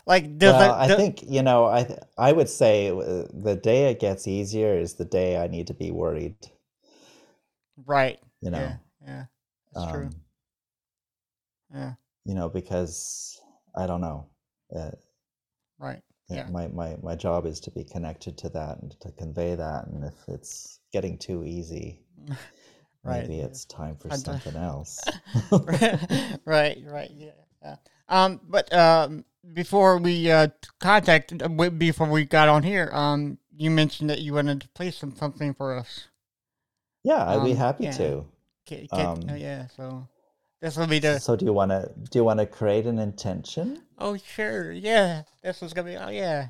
Like 0.07 0.39
does 0.39 0.53
well 0.53 0.59
that, 0.59 0.91
i 0.93 0.97
think 0.97 1.23
you 1.27 1.43
know 1.43 1.67
i 1.67 1.83
th- 1.83 1.99
i 2.17 2.31
would 2.31 2.49
say 2.49 2.91
uh, 2.91 3.25
the 3.33 3.57
day 3.61 3.91
it 3.91 3.99
gets 3.99 4.29
easier 4.29 4.79
is 4.79 4.95
the 4.95 5.05
day 5.05 5.37
i 5.37 5.49
need 5.49 5.67
to 5.67 5.75
be 5.75 5.91
worried 5.91 6.37
right 7.87 8.19
you 8.41 8.51
know 8.51 8.59
yeah 8.59 8.77
yeah 9.05 9.25
that's 9.73 9.87
true 9.91 10.05
um, 10.05 10.11
yeah 11.75 11.93
you 12.25 12.35
know 12.35 12.49
because 12.49 13.41
i 13.77 13.87
don't 13.87 14.01
know 14.01 14.27
uh, 14.75 14.91
right 15.79 16.03
Yeah, 16.29 16.37
Yeah. 16.47 16.51
my, 16.51 16.69
my 16.69 16.97
my 17.03 17.15
job 17.15 17.47
is 17.47 17.61
to 17.61 17.71
be 17.71 17.85
connected 17.85 18.37
to 18.39 18.49
that 18.51 18.79
and 18.83 18.93
to 19.01 19.13
convey 19.13 19.55
that 19.55 19.87
and 19.87 20.05
if 20.05 20.15
it's 20.29 20.81
getting 20.93 21.19
too 21.19 21.45
easy 21.45 22.01
Right, 23.07 23.23
maybe 23.23 23.41
it's 23.41 23.65
time 23.65 23.97
for 23.97 24.11
something 24.11 24.57
else 24.57 25.01
right, 26.45 26.83
right, 26.85 27.11
yeah. 27.15 27.77
Um, 28.09 28.41
but 28.49 28.73
um, 28.73 29.25
before 29.53 29.99
we 29.99 30.31
uh 30.31 30.49
contacted, 30.81 31.43
uh, 31.43 31.49
before 31.71 32.09
we 32.09 32.25
got 32.25 32.49
on 32.49 32.63
here, 32.63 32.91
um, 32.93 33.39
you 33.57 33.71
mentioned 33.71 34.11
that 34.11 34.21
you 34.21 34.35
wanted 34.35 34.61
to 34.63 34.69
play 34.71 34.91
some 34.91 35.15
something 35.17 35.55
for 35.55 35.77
us. 35.77 36.09
yeah 37.05 37.25
i'd 37.31 37.45
be 37.45 37.53
Um, 37.53 37.57
happy 37.57 37.85
yeah. 37.85 37.97
to 37.97 38.27
Ca- 38.69 38.87
ca- 38.89 39.13
Um, 39.13 39.31
uh, 39.31 39.35
yeah, 39.35 39.67
so 39.77 40.07
this 40.61 40.77
will 40.77 40.87
be 40.89 40.99
the. 40.99 41.19
so 41.21 41.37
do 41.37 41.45
you 41.45 41.53
want 41.53 41.71
to 41.71 41.91
do 42.11 42.19
you 42.19 42.25
want 42.25 42.41
to 42.41 42.47
create 42.47 42.87
an 42.87 42.99
intention 42.99 43.83
Oh, 43.99 44.17
sure, 44.19 44.73
yeah, 44.73 45.23
this 45.43 45.63
was 45.63 45.73
gonna 45.73 45.89
be. 45.89 45.97
Oh, 45.97 46.11
yeah. 46.11 46.49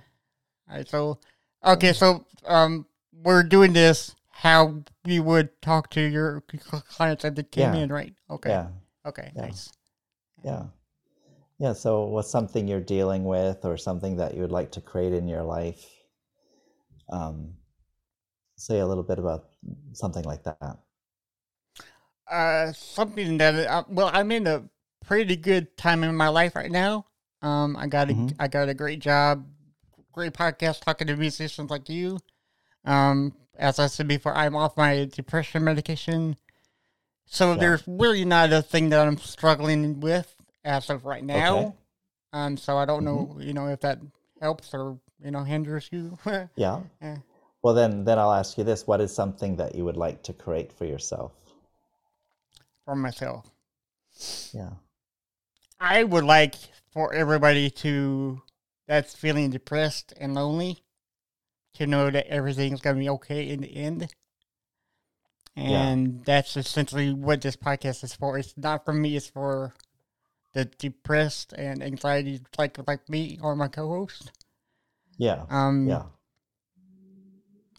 All 0.69 0.77
right, 0.77 0.89
so 0.89 1.21
okay, 1.65 1.93
so 1.93 2.27
um, 2.45 2.87
we're 3.23 3.45
doing 3.45 3.73
this 3.73 4.16
how 4.43 4.83
you 5.05 5.23
would 5.23 5.61
talk 5.63 5.91
to 5.91 6.01
your 6.01 6.43
clients 6.97 7.23
that 7.23 7.37
they 7.37 7.43
came 7.43 7.75
Yeah. 7.75 7.83
in, 7.85 7.93
right? 7.93 8.15
Okay, 8.31 8.51
yeah 8.51 8.67
okay, 9.07 9.33
Yeah. 9.37 9.43
nice. 9.43 9.73
yeah 10.45 10.63
yeah 11.59 11.73
so 11.73 12.05
what's 12.07 12.31
something 12.31 12.69
you're 12.69 12.81
dealing 12.81 13.25
with 13.25 13.65
or 13.65 13.77
something 13.77 14.17
that 14.17 14.35
you 14.35 14.41
would 14.43 14.53
like 14.53 14.71
to 14.73 14.81
create 14.81 15.13
in 15.13 15.27
your 15.29 15.43
life 15.43 15.85
um 17.11 17.55
say 18.57 18.81
a 18.81 18.87
little 18.87 19.05
bit 19.05 19.19
about 19.19 19.47
something 19.93 20.25
like 20.25 20.43
that 20.45 20.79
uh 22.31 22.73
something 22.73 23.39
that 23.39 23.55
uh, 23.67 23.85
well 23.89 24.11
i'm 24.13 24.31
in 24.33 24.47
a 24.47 24.63
pretty 25.05 25.37
good 25.37 25.77
time 25.77 26.03
in 26.03 26.15
my 26.15 26.29
life 26.29 26.57
right 26.57 26.71
now 26.71 27.07
um 27.43 27.77
i 27.77 27.87
got 27.87 28.11
a 28.11 28.15
Mhm. 28.15 28.35
I 28.39 28.49
got 28.49 28.69
a 28.69 28.75
great 28.75 28.99
job 29.01 29.47
great 30.13 30.33
podcast 30.33 30.81
talking 30.81 31.07
to 31.07 31.17
musicians 31.17 31.71
like 31.71 31.89
you 31.89 32.19
um 32.85 33.33
as 33.59 33.79
i 33.79 33.87
said 33.87 34.09
before 34.09 34.35
i'm 34.37 34.55
off 34.57 34.77
my 34.77 35.05
depression 35.13 35.65
medication 35.65 36.37
so 37.27 37.55
Yeah. 37.55 37.61
there's 37.61 37.83
really 37.87 38.25
not 38.25 38.53
a 38.53 38.63
thing 38.63 38.89
that 38.91 39.07
i'm 39.07 39.19
struggling 39.19 40.01
with 40.01 40.35
as 40.65 40.91
of 40.91 41.05
right 41.05 41.25
now 41.25 41.59
Okay. 41.59 41.73
um 42.33 42.57
so 42.57 42.77
i 42.77 42.85
don't 42.85 43.05
Mm-hmm. 43.05 43.39
know 43.39 43.41
you 43.41 43.53
know 43.53 43.69
if 43.69 43.81
that 43.81 43.99
helps 44.41 44.73
or 44.75 44.99
you 45.23 45.31
know 45.31 45.45
hinders 45.45 45.89
you 45.93 46.19
yeah 46.57 46.81
Yeah. 47.01 47.17
well 47.63 47.75
then 47.75 48.05
then 48.05 48.19
i'll 48.19 48.33
ask 48.33 48.59
you 48.59 48.65
this 48.65 48.87
what 48.87 49.01
is 49.01 49.15
something 49.15 49.57
that 49.57 49.75
you 49.75 49.85
would 49.85 49.97
like 49.97 50.23
to 50.25 50.33
create 50.33 50.73
for 50.73 50.85
yourself 50.85 51.33
for 52.85 52.95
myself 52.97 53.51
yeah 54.53 54.71
I 55.79 56.05
would 56.05 56.25
like 56.25 56.55
for 56.91 57.13
everybody 57.13 57.69
to 57.85 58.41
that's 58.89 59.15
feeling 59.15 59.51
depressed 59.51 60.15
and 60.17 60.35
lonely 60.35 60.79
to 61.77 61.87
know 61.87 62.11
that 62.11 62.27
everything's 62.29 62.81
gonna 62.81 62.99
be 62.99 63.09
okay 63.11 63.49
in 63.49 63.61
the 63.61 63.77
end. 63.77 64.13
And 65.57 66.23
that's 66.25 66.57
essentially 66.57 67.15
what 67.15 67.41
this 67.41 67.57
podcast 67.57 68.05
is 68.05 68.15
for. 68.15 68.37
It's 68.39 68.55
not 68.59 68.85
for 68.85 68.93
me, 68.93 69.17
it's 69.17 69.29
for 69.29 69.73
the 70.53 70.67
depressed 70.67 71.53
and 71.53 71.83
anxiety 71.83 72.41
like 72.59 72.79
like 72.87 73.09
me 73.09 73.39
or 73.43 73.55
my 73.57 73.69
co 73.69 73.89
host. 73.89 74.33
yeah 75.19 75.45
Um 75.51 75.87
yeah 75.87 76.03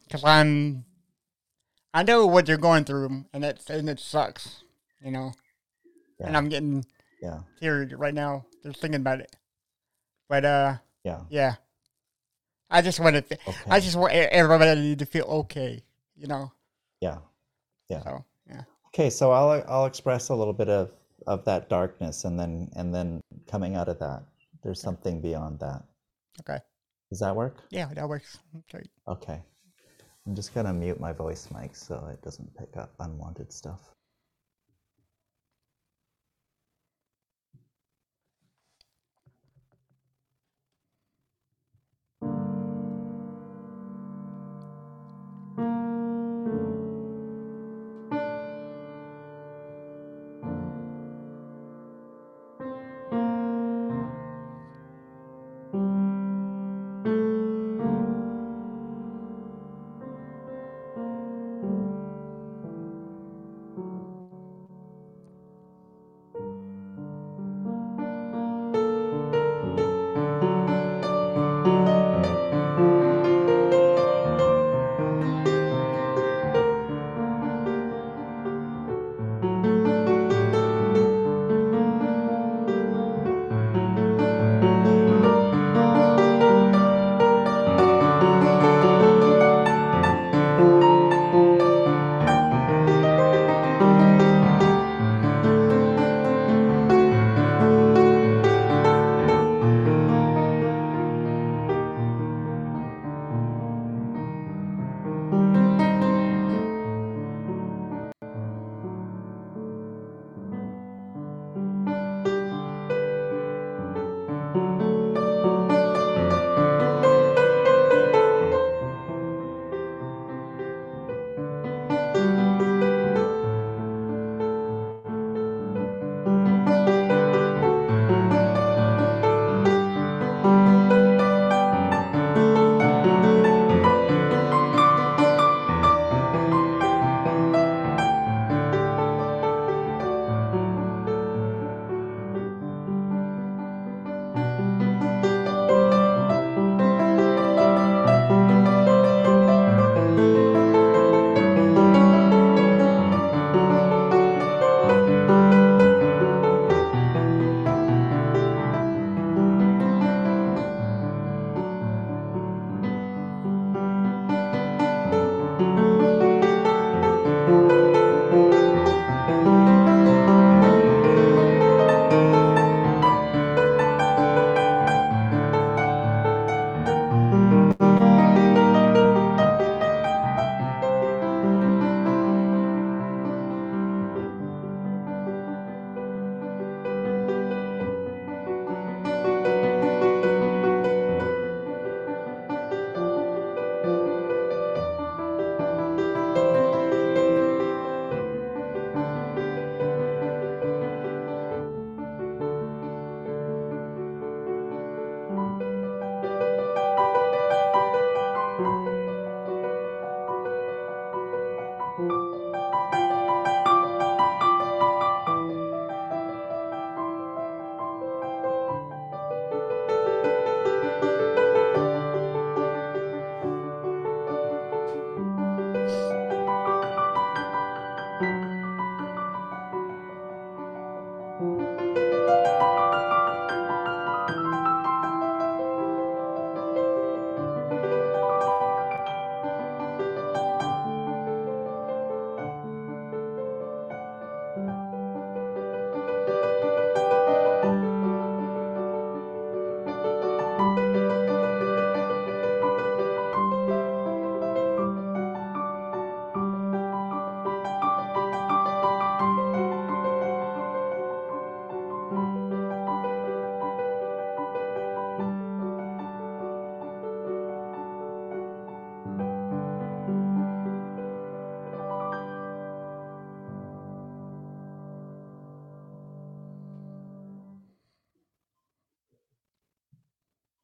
because 0.04 0.24
I'm 0.24 0.84
I 1.92 2.02
know 2.02 2.26
what 2.26 2.46
they're 2.46 2.56
going 2.56 2.84
through 2.84 3.24
and 3.32 3.44
it's 3.44 3.68
and 3.70 3.88
it 3.88 4.00
sucks, 4.00 4.62
you 5.04 5.10
know. 5.10 5.32
And 6.20 6.36
I'm 6.36 6.48
getting 6.48 6.84
yeah 7.22 7.40
teary 7.60 7.86
right 7.94 8.14
now 8.14 8.46
just 8.62 8.80
thinking 8.80 9.00
about 9.00 9.20
it. 9.20 9.34
But 10.28 10.44
uh 10.44 10.74
yeah 11.04 11.20
Yeah. 11.30 11.54
I 12.70 12.82
just 12.82 13.00
want 13.00 13.16
to. 13.16 13.38
okay 13.48 13.70
I 13.70 13.80
just 13.80 13.96
want 13.96 14.12
everybody 14.12 14.94
to 14.96 15.06
feel 15.06 15.24
okay. 15.46 15.82
You 16.16 16.26
know. 16.26 16.52
yeah 17.00 17.18
yeah 17.88 18.02
So 18.02 18.24
yeah. 18.50 18.62
okay 18.88 19.08
so 19.10 19.30
i'll 19.30 19.62
i'll 19.68 19.86
express 19.86 20.28
a 20.30 20.34
little 20.34 20.52
bit 20.52 20.68
of 20.68 20.90
of 21.26 21.44
that 21.44 21.68
darkness 21.68 22.24
and 22.24 22.38
then 22.38 22.68
and 22.74 22.92
then 22.94 23.20
coming 23.46 23.76
out 23.76 23.88
of 23.88 23.98
that 24.00 24.22
there's 24.62 24.80
something 24.80 25.20
beyond 25.20 25.60
that 25.60 25.82
Okay. 26.40 26.58
does 27.10 27.20
that 27.20 27.34
work 27.36 27.56
Yeah, 27.70 27.88
that 27.94 28.08
works. 28.08 28.38
Okay. 28.60 28.84
okay 29.06 29.40
i'm 30.26 30.34
just 30.34 30.52
gonna 30.54 30.72
mute 30.72 30.98
my 31.00 31.12
voice 31.12 31.48
mic 31.54 31.76
so 31.76 31.94
it 32.12 32.20
doesn't 32.22 32.50
pick 32.58 32.76
up 32.76 32.90
unwanted 32.98 33.52
stuff 33.52 33.80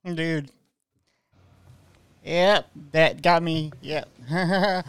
Dude. 0.05 0.51
Yep, 2.25 2.71
that 2.93 3.23
got 3.23 3.43
me. 3.43 3.73
Yep. 3.81 4.09
I, 4.31 4.85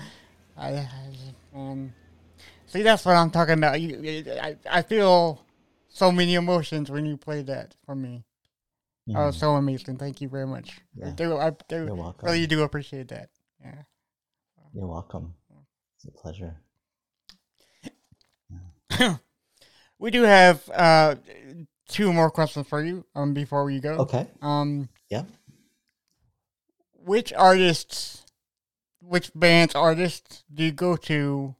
I, 0.57 0.88
um, 1.53 1.93
see, 2.66 2.82
that's 2.82 3.05
what 3.05 3.16
I'm 3.16 3.30
talking 3.30 3.53
about. 3.53 3.80
You, 3.80 4.24
I, 4.41 4.55
I 4.70 4.82
feel 4.82 5.41
so 5.89 6.11
many 6.11 6.36
emotions 6.36 6.89
when 6.89 7.05
you 7.05 7.18
play 7.18 7.41
that 7.43 7.76
for 7.86 7.95
me. 7.95 8.24
Mm. 9.07 9.16
Oh, 9.18 9.32
so 9.32 9.51
amazing! 9.51 9.97
Thank 9.97 10.20
you 10.20 10.30
very 10.30 10.47
much. 10.47 10.82
Yeah. 10.95 11.09
I 11.09 11.11
do, 11.11 11.38
I 11.38 11.51
do, 11.68 11.86
You're 11.86 11.95
welcome. 11.95 12.28
Really 12.28 12.47
do 12.47 12.63
appreciate 12.63 13.09
that. 13.09 13.30
Yeah. 13.63 13.84
You're 14.74 14.88
welcome. 14.88 15.36
It's 15.95 16.05
a 16.05 16.11
pleasure. 16.11 16.55
Yeah. 18.99 19.16
we 19.99 20.11
do 20.11 20.24
have 20.24 20.68
uh, 20.74 21.16
two 21.88 22.11
more 22.11 22.32
questions 22.32 22.68
for 22.68 22.84
you 22.84 23.05
um, 23.16 23.34
before 23.34 23.63
we 23.63 23.80
go. 23.80 23.93
Okay. 23.99 24.28
Um, 24.41 24.89
yeah. 25.10 25.24
Which 26.93 27.34
artists, 27.34 28.26
which 29.01 29.32
bands, 29.36 29.76
artists 29.76 30.43
do 30.53 30.64
you 30.64 30.72
go 30.72 30.95
to? 30.97 31.56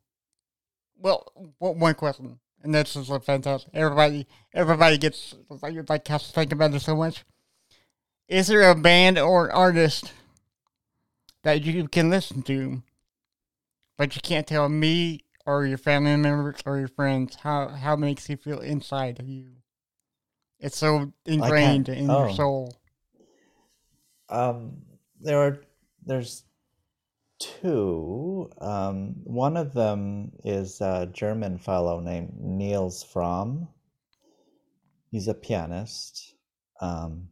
Well, 0.98 1.32
one 1.60 1.94
question, 1.96 2.40
and 2.64 2.74
this 2.74 2.96
is 2.96 3.10
a 3.10 3.20
fantastic. 3.20 3.70
Everybody, 3.74 4.26
everybody 4.54 4.98
gets 4.98 5.36
like 5.62 5.90
like 5.90 6.08
has 6.08 6.28
to 6.28 6.34
think 6.34 6.52
about 6.52 6.74
it 6.74 6.82
so 6.82 6.96
much. 6.96 7.24
Is 8.28 8.48
there 8.48 8.70
a 8.70 8.76
band 8.76 9.20
or 9.20 9.52
artist 9.52 10.12
that 11.44 11.64
you 11.64 11.88
can 11.88 12.10
listen 12.10 12.42
to, 12.44 12.82
but 13.98 14.16
you 14.16 14.22
can't 14.22 14.48
tell 14.48 14.68
me 14.68 15.22
or 15.46 15.68
your 15.68 15.78
family 15.78 16.16
members 16.18 16.60
or 16.66 16.80
your 16.80 16.88
friends 16.88 17.36
how 17.36 17.68
how 17.68 17.94
it 17.94 18.00
makes 18.00 18.28
you 18.28 18.38
feel 18.38 18.60
inside 18.60 19.20
of 19.20 19.30
you? 19.30 19.46
It's 20.60 20.78
so 20.78 21.12
ingrained 21.26 21.90
in 21.90 22.10
oh. 22.10 22.26
your 22.26 22.34
soul. 22.34 22.76
Um, 24.30 24.82
there 25.20 25.40
are 25.40 25.62
there's 26.06 26.44
two. 27.40 28.50
Um, 28.60 29.16
one 29.24 29.58
of 29.58 29.74
them 29.74 30.32
is 30.44 30.82
a 30.82 31.10
German 31.12 31.58
fellow 31.58 32.00
named 32.00 32.34
Nils 32.40 33.04
Frahm. 33.04 33.68
He's 35.12 35.28
a 35.28 35.34
pianist, 35.34 36.36
um, 36.82 37.30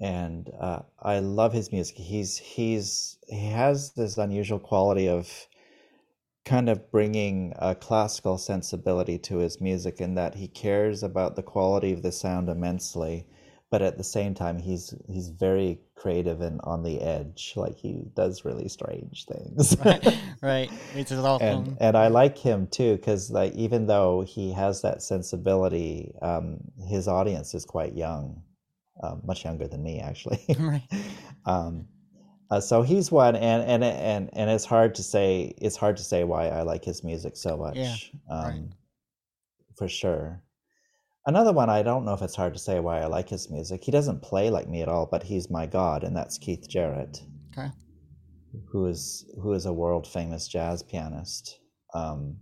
and 0.00 0.50
uh, 0.58 0.80
I 1.00 1.18
love 1.18 1.52
his 1.52 1.72
music. 1.72 1.96
He's 1.96 2.36
he's 2.38 3.18
he 3.28 3.46
has 3.50 3.92
this 3.92 4.16
unusual 4.16 4.58
quality 4.58 5.08
of 5.08 5.46
kind 6.44 6.68
of 6.68 6.90
bringing 6.90 7.54
a 7.58 7.74
classical 7.74 8.36
sensibility 8.36 9.18
to 9.18 9.38
his 9.38 9.60
music 9.60 10.00
in 10.00 10.14
that 10.14 10.34
he 10.34 10.46
cares 10.46 11.02
about 11.02 11.36
the 11.36 11.42
quality 11.42 11.92
of 11.92 12.02
the 12.02 12.12
sound 12.12 12.48
immensely 12.50 13.26
but 13.74 13.82
at 13.82 13.98
the 13.98 14.04
same 14.04 14.34
time 14.34 14.56
he's 14.56 14.94
he's 15.08 15.30
very 15.30 15.80
creative 15.96 16.40
and 16.40 16.60
on 16.62 16.84
the 16.84 17.00
edge 17.00 17.54
like 17.56 17.76
he 17.76 18.04
does 18.14 18.44
really 18.44 18.68
strange 18.68 19.26
things 19.26 19.76
right, 19.84 20.16
right. 20.40 20.70
is 20.94 21.10
awesome 21.18 21.64
and, 21.64 21.76
and 21.80 21.96
i 21.96 22.06
like 22.06 22.38
him 22.38 22.68
too 22.68 22.94
because 22.94 23.32
like 23.32 23.52
even 23.54 23.88
though 23.88 24.20
he 24.20 24.52
has 24.52 24.80
that 24.82 25.02
sensibility 25.02 26.14
um, 26.22 26.60
his 26.86 27.08
audience 27.08 27.52
is 27.52 27.64
quite 27.64 27.94
young 27.94 28.40
um, 29.02 29.20
much 29.24 29.44
younger 29.44 29.66
than 29.66 29.82
me 29.82 29.98
actually 29.98 30.44
right. 30.60 30.86
um, 31.44 31.84
uh, 32.52 32.60
so 32.60 32.82
he's 32.82 33.10
one 33.10 33.34
and, 33.34 33.64
and 33.68 33.82
and 33.82 34.30
and 34.34 34.50
it's 34.50 34.64
hard 34.64 34.94
to 34.94 35.02
say 35.02 35.52
it's 35.58 35.76
hard 35.76 35.96
to 35.96 36.04
say 36.04 36.22
why 36.22 36.46
i 36.46 36.62
like 36.62 36.84
his 36.84 37.02
music 37.02 37.36
so 37.36 37.56
much 37.56 37.74
yeah, 37.74 37.96
right. 38.30 38.54
Um, 38.54 38.70
for 39.76 39.88
sure 39.88 40.40
Another 41.26 41.52
one, 41.52 41.70
I 41.70 41.82
don't 41.82 42.04
know 42.04 42.12
if 42.12 42.22
it's 42.22 42.36
hard 42.36 42.52
to 42.54 42.58
say 42.60 42.80
why 42.80 43.00
I 43.00 43.06
like 43.06 43.28
his 43.30 43.50
music. 43.50 43.82
He 43.84 43.90
doesn't 43.90 44.22
play 44.22 44.50
like 44.50 44.68
me 44.68 44.82
at 44.82 44.88
all, 44.88 45.06
but 45.10 45.22
he's 45.22 45.50
my 45.50 45.66
god, 45.66 46.04
and 46.04 46.14
that's 46.16 46.36
Keith 46.38 46.68
Jarrett. 46.68 47.22
Okay. 47.56 47.70
who 48.70 48.86
is 48.86 49.24
who 49.42 49.52
is 49.54 49.66
a 49.66 49.72
world 49.72 50.06
famous 50.06 50.46
jazz 50.48 50.82
pianist. 50.82 51.58
Um, 51.94 52.38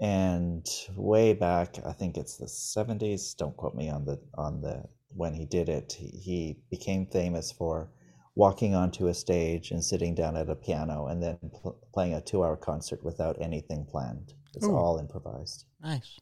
and 0.00 0.66
way 0.96 1.34
back, 1.34 1.76
I 1.86 1.92
think 1.92 2.16
it's 2.16 2.36
the 2.36 2.46
'70s. 2.46 3.36
Don't 3.36 3.56
quote 3.56 3.74
me 3.76 3.88
on 3.88 4.04
the 4.04 4.20
on 4.36 4.60
the 4.60 4.84
when 5.10 5.34
he 5.34 5.44
did 5.46 5.68
it. 5.68 5.92
He, 5.92 6.08
he 6.08 6.56
became 6.70 7.06
famous 7.06 7.52
for 7.52 7.90
walking 8.34 8.74
onto 8.74 9.06
a 9.06 9.14
stage 9.14 9.70
and 9.70 9.84
sitting 9.84 10.14
down 10.16 10.36
at 10.36 10.50
a 10.50 10.56
piano 10.56 11.06
and 11.06 11.22
then 11.22 11.38
pl- 11.62 11.78
playing 11.92 12.14
a 12.14 12.20
two-hour 12.20 12.56
concert 12.56 13.04
without 13.04 13.36
anything 13.40 13.86
planned. 13.88 14.32
It's 14.54 14.66
Ooh. 14.66 14.74
all 14.74 14.98
improvised. 14.98 15.66
Nice. 15.80 16.18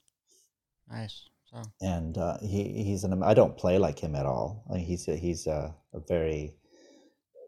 Nice. 0.90 1.30
So 1.53 1.62
and 1.80 2.16
uh, 2.16 2.38
he 2.40 2.82
he's 2.84 3.05
an 3.05 3.22
I 3.22 3.34
don't 3.34 3.57
play 3.57 3.78
like 3.78 3.98
him 3.98 4.14
at 4.14 4.26
all. 4.26 4.64
I 4.70 4.76
mean, 4.76 4.84
he's 4.84 5.07
a, 5.09 5.16
he's 5.16 5.46
a, 5.46 5.74
a 5.92 6.00
very 6.00 6.55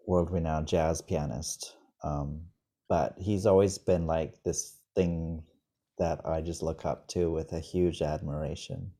world 0.07 0.30
renowned 0.30 0.68
jazz 0.68 1.00
pianist, 1.00 1.74
um, 2.02 2.42
but 2.88 3.14
he's 3.18 3.46
always 3.46 3.78
been 3.78 4.07
like 4.07 4.42
this 4.44 4.76
thing 4.94 5.42
that 5.98 6.20
I 6.26 6.40
just 6.40 6.62
look 6.62 6.84
up 6.84 7.09
to 7.09 7.30
with 7.30 7.52
a 7.52 7.61
huge 7.61 8.02
admiration. 8.02 8.90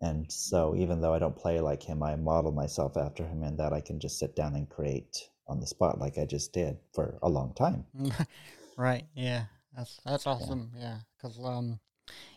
And 0.00 0.30
so, 0.30 0.76
even 0.76 1.00
though 1.00 1.14
I 1.14 1.18
don't 1.18 1.36
play 1.36 1.60
like 1.60 1.82
him, 1.82 2.02
I 2.02 2.16
model 2.16 2.52
myself 2.52 2.96
after 2.96 3.26
him, 3.26 3.42
and 3.42 3.58
that 3.58 3.72
I 3.72 3.80
can 3.80 3.98
just 3.98 4.18
sit 4.18 4.36
down 4.36 4.54
and 4.54 4.68
create 4.68 5.16
on 5.48 5.58
the 5.58 5.66
spot, 5.66 5.98
like 5.98 6.18
I 6.18 6.26
just 6.26 6.52
did 6.52 6.76
for 6.94 7.18
a 7.22 7.28
long 7.28 7.54
time. 7.54 7.86
right. 8.76 9.04
Yeah. 9.14 9.44
That's 9.74 10.00
that's 10.04 10.26
awesome. 10.26 10.70
Yeah. 10.78 10.98
Because 11.16 11.38
um, 11.42 11.80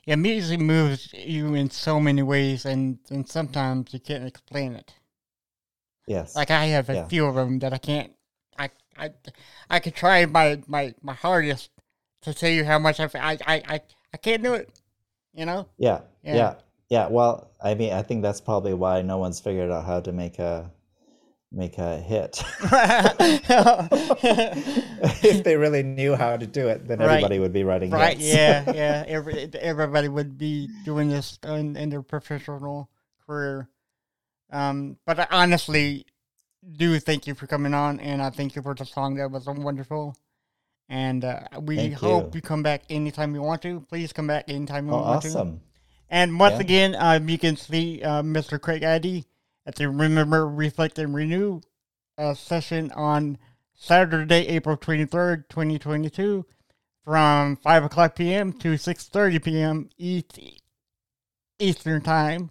yeah, 0.06 0.16
music 0.16 0.60
moves 0.60 1.14
you 1.14 1.54
in 1.56 1.70
so 1.70 2.00
many 2.00 2.24
ways, 2.24 2.66
and 2.66 3.00
and 3.10 3.28
sometimes 3.30 3.94
you 3.94 4.00
can't 4.00 4.26
explain 4.28 4.74
it. 4.74 4.94
Yes. 6.08 6.36
Like 6.36 6.52
I 6.52 6.66
have 6.66 6.90
a 6.90 6.96
Yeah. 6.96 7.06
few 7.06 7.26
of 7.26 7.36
them 7.36 7.60
that 7.60 7.74
I 7.74 7.78
can't. 7.78 8.14
I 8.58 8.70
I 8.98 9.12
I 9.70 9.80
could 9.80 9.96
try 9.96 10.26
my 10.26 10.62
my 10.68 10.94
my 11.02 11.14
hardest 11.14 11.70
to 12.22 12.34
tell 12.34 12.50
you 12.50 12.66
how 12.66 12.80
much 12.80 13.00
I 13.00 13.10
I 13.14 13.38
I 13.48 13.82
I 14.14 14.18
can't 14.18 14.44
do 14.44 14.54
it. 14.54 14.70
You 15.34 15.46
know. 15.46 15.68
Yeah, 15.78 16.02
Yeah. 16.24 16.36
yeah, 16.36 16.56
yeah, 16.90 17.08
Well, 17.08 17.52
I 17.62 17.76
mean, 17.76 17.94
I 17.94 18.02
think 18.02 18.24
that's 18.24 18.42
probably 18.42 18.74
why 18.74 19.02
no 19.02 19.18
one's 19.18 19.40
figured 19.40 19.72
out 19.72 19.86
how 19.86 20.02
to 20.02 20.12
make 20.12 20.40
a 20.40 20.72
make 21.52 21.78
a 21.78 21.98
hit. 21.98 22.44
if 25.24 25.44
they 25.44 25.56
really 25.58 25.84
knew 25.84 26.16
how 26.16 26.38
to 26.38 26.46
do 26.48 26.68
it, 26.68 26.88
then 26.88 27.00
Right. 27.00 27.10
everybody 27.10 27.40
would 27.40 27.54
be 27.54 27.64
writing 27.64 27.90
Right. 27.92 28.18
hits. 28.18 28.34
Yeah. 28.34 28.72
Yeah. 28.74 29.04
Every 29.08 29.50
everybody 29.60 30.08
would 30.08 30.38
be 30.38 30.70
doing 30.86 31.10
this 31.10 31.40
in, 31.44 31.76
in 31.76 31.90
their 31.90 32.02
professional 32.02 32.90
career. 33.26 33.68
Um, 34.52 34.98
but 35.06 35.20
I 35.20 35.28
honestly 35.32 36.06
do 36.78 37.00
thank 37.00 37.28
you 37.28 37.36
for 37.36 37.48
coming 37.48 37.74
on, 37.74 38.00
and 38.00 38.22
I 38.22 38.30
thank 38.32 38.56
you 38.56 38.62
for 38.62 38.74
the 38.76 38.86
song 38.86 39.16
that 39.16 39.30
was 39.32 39.46
wonderful. 39.48 40.16
And 40.92 41.24
uh, 41.24 41.42
we 41.62 41.76
Thank 41.76 41.94
hope 41.96 42.34
you. 42.34 42.40
you 42.40 42.42
come 42.42 42.64
back 42.64 42.82
anytime 42.90 43.36
you 43.36 43.44
want 43.44 43.62
to. 43.62 43.82
Please 43.90 44.12
come 44.12 44.26
back 44.26 44.46
anytime 44.50 44.88
you 44.88 44.94
Oh, 44.94 45.02
want 45.02 45.22
to. 45.22 45.28
awesome. 45.28 45.62
And 46.10 46.40
once 46.40 46.56
Yeah. 46.56 46.62
again, 46.62 46.96
um, 46.98 47.30
you 47.30 47.38
can 47.38 47.56
see 47.58 48.02
uh, 48.02 48.24
Mr. 48.24 48.60
Craig 48.60 48.82
Addy 48.82 49.26
at 49.70 49.76
the 49.76 49.88
Remember, 49.88 50.48
Reflect, 50.50 50.98
and 50.98 51.14
Renew 51.14 51.62
uh, 52.18 52.34
session 52.34 52.92
on 52.94 53.38
Saturday, 53.76 54.48
April 54.48 54.76
23rd, 54.76 55.48
2022, 55.48 56.44
from 57.06 57.56
5 57.56 57.84
o'clock 57.84 58.16
p.m. 58.16 58.52
to 58.54 58.74
6.30 58.74 59.44
p.m. 59.44 59.90
East, 60.00 60.40
Eastern 61.60 62.02
Time 62.02 62.50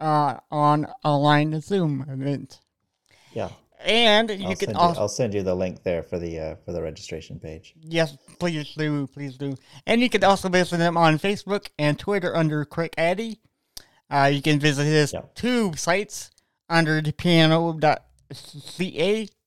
uh, 0.00 0.38
on 0.50 0.86
online 1.04 1.60
Zoom 1.60 2.06
event. 2.08 2.60
Yeah, 3.34 3.50
And 3.84 4.30
you 4.30 4.46
I'll 4.46 4.56
can 4.56 4.68
send 4.68 4.72
you, 4.72 4.78
also... 4.78 5.00
I'll 5.02 5.08
send 5.10 5.34
you 5.34 5.42
the 5.42 5.54
link 5.54 5.82
there 5.82 6.02
for 6.02 6.18
the 6.18 6.40
uh, 6.40 6.54
for 6.64 6.72
the 6.72 6.80
registration 6.80 7.38
page. 7.38 7.74
Yes, 7.78 8.16
please 8.38 8.72
do, 8.74 9.06
please 9.08 9.36
do. 9.36 9.54
And 9.86 10.00
you 10.00 10.08
can 10.08 10.24
also 10.24 10.48
visit 10.48 10.80
him 10.80 10.96
on 10.96 11.18
Facebook 11.18 11.68
and 11.78 11.98
Twitter 11.98 12.34
under 12.34 12.64
Craig 12.64 12.94
Addy. 12.96 13.38
Uh, 14.10 14.30
you 14.32 14.40
can 14.42 14.58
visit 14.60 14.84
his 14.84 15.12
Yeah. 15.12 15.22
two 15.34 15.74
sites 15.74 16.30
under 16.68 17.00
the 17.00 17.12
piano.ca 17.12 17.98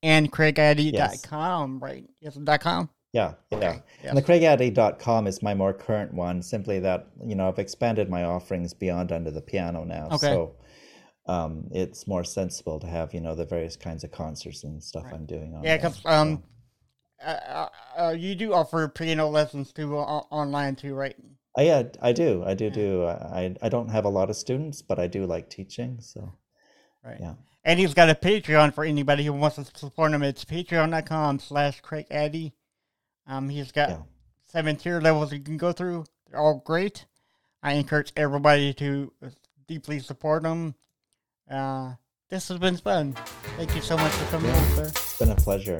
and 0.03 0.31
craigaddy.com, 0.31 1.79
right? 1.79 2.05
Yes, 2.21 2.35
dot 2.35 2.61
.com. 2.61 2.89
Yeah, 3.11 3.33
yeah. 3.51 3.59
yes. 3.59 3.81
And 4.03 4.17
the 4.17 4.21
craigaddy.com 4.21 5.27
is 5.27 5.41
my 5.41 5.53
more 5.53 5.73
current 5.73 6.13
one, 6.13 6.41
simply 6.43 6.79
that, 6.79 7.07
you 7.25 7.35
know, 7.35 7.47
I've 7.47 7.59
expanded 7.59 8.09
my 8.09 8.23
offerings 8.23 8.73
beyond 8.73 9.11
under 9.11 9.31
the 9.31 9.41
piano 9.41 9.83
now. 9.83 10.09
Okay. 10.11 10.27
So 10.27 10.55
um, 11.25 11.67
it's 11.71 12.07
more 12.07 12.23
sensible 12.23 12.79
to 12.79 12.87
have, 12.87 13.13
you 13.13 13.21
know, 13.21 13.35
the 13.35 13.45
various 13.45 13.75
kinds 13.75 14.03
of 14.03 14.11
concerts 14.11 14.63
and 14.63 14.81
stuff 14.83 15.05
I'm 15.11 15.25
doing 15.25 15.55
on 15.55 15.63
Yeah, 15.63 15.77
because 15.77 15.99
um, 16.05 16.43
uh, 17.23 17.29
uh, 17.29 17.69
uh, 17.97 18.15
you 18.17 18.35
do 18.35 18.53
offer 18.53 18.87
piano 18.87 19.27
lessons 19.27 19.73
too 19.73 19.97
uh, 19.97 20.21
online 20.29 20.75
too, 20.75 20.93
right? 20.93 21.15
Oh, 21.57 21.61
yeah, 21.61 21.83
I 22.01 22.11
do. 22.13 22.43
I 22.45 22.53
do 22.53 22.69
do. 22.69 23.05
I, 23.05 23.55
I 23.61 23.69
don't 23.69 23.89
have 23.89 24.05
a 24.05 24.09
lot 24.09 24.29
of 24.29 24.35
students, 24.35 24.81
but 24.81 24.99
I 24.99 25.07
do 25.07 25.25
like 25.25 25.49
teaching. 25.49 25.97
So, 25.99 26.31
Right. 27.03 27.17
yeah. 27.19 27.33
And 27.65 27.79
he's 27.79 27.93
got 27.93 28.09
a 28.09 28.15
Patreon 28.15 28.73
for 28.73 28.83
anybody 28.85 29.25
who 29.25 29.33
wants 29.33 29.57
to 29.57 29.65
support 29.77 30.11
him. 30.11 30.23
It's 30.23 30.45
patreon.com 30.45 31.39
slash 31.39 31.81
Craig 31.81 32.05
Addy. 32.09 32.53
Um, 33.27 33.49
he's 33.49 33.71
got 33.71 33.89
Yeah. 33.89 34.01
seven 34.45 34.75
tier 34.77 35.01
levels 35.01 35.33
you 35.33 35.39
can 35.39 35.57
go 35.57 35.71
through. 35.73 36.05
They're 36.29 36.39
all 36.39 36.61
great. 36.65 37.05
I 37.61 37.73
encourage 37.73 38.13
everybody 38.15 38.73
to 38.75 39.11
deeply 39.67 39.99
support 39.99 40.45
him. 40.45 40.75
Uh, 41.49 41.95
this 42.29 42.47
has 42.47 42.57
been 42.59 42.77
fun. 42.77 43.13
Thank 43.57 43.75
you 43.75 43.81
so 43.81 43.97
much 43.97 44.11
for 44.13 44.25
coming 44.31 44.51
on, 44.51 44.65
sir. 44.75 44.83
It's 44.85 45.19
been 45.19 45.29
a 45.31 45.35
pleasure. 45.35 45.79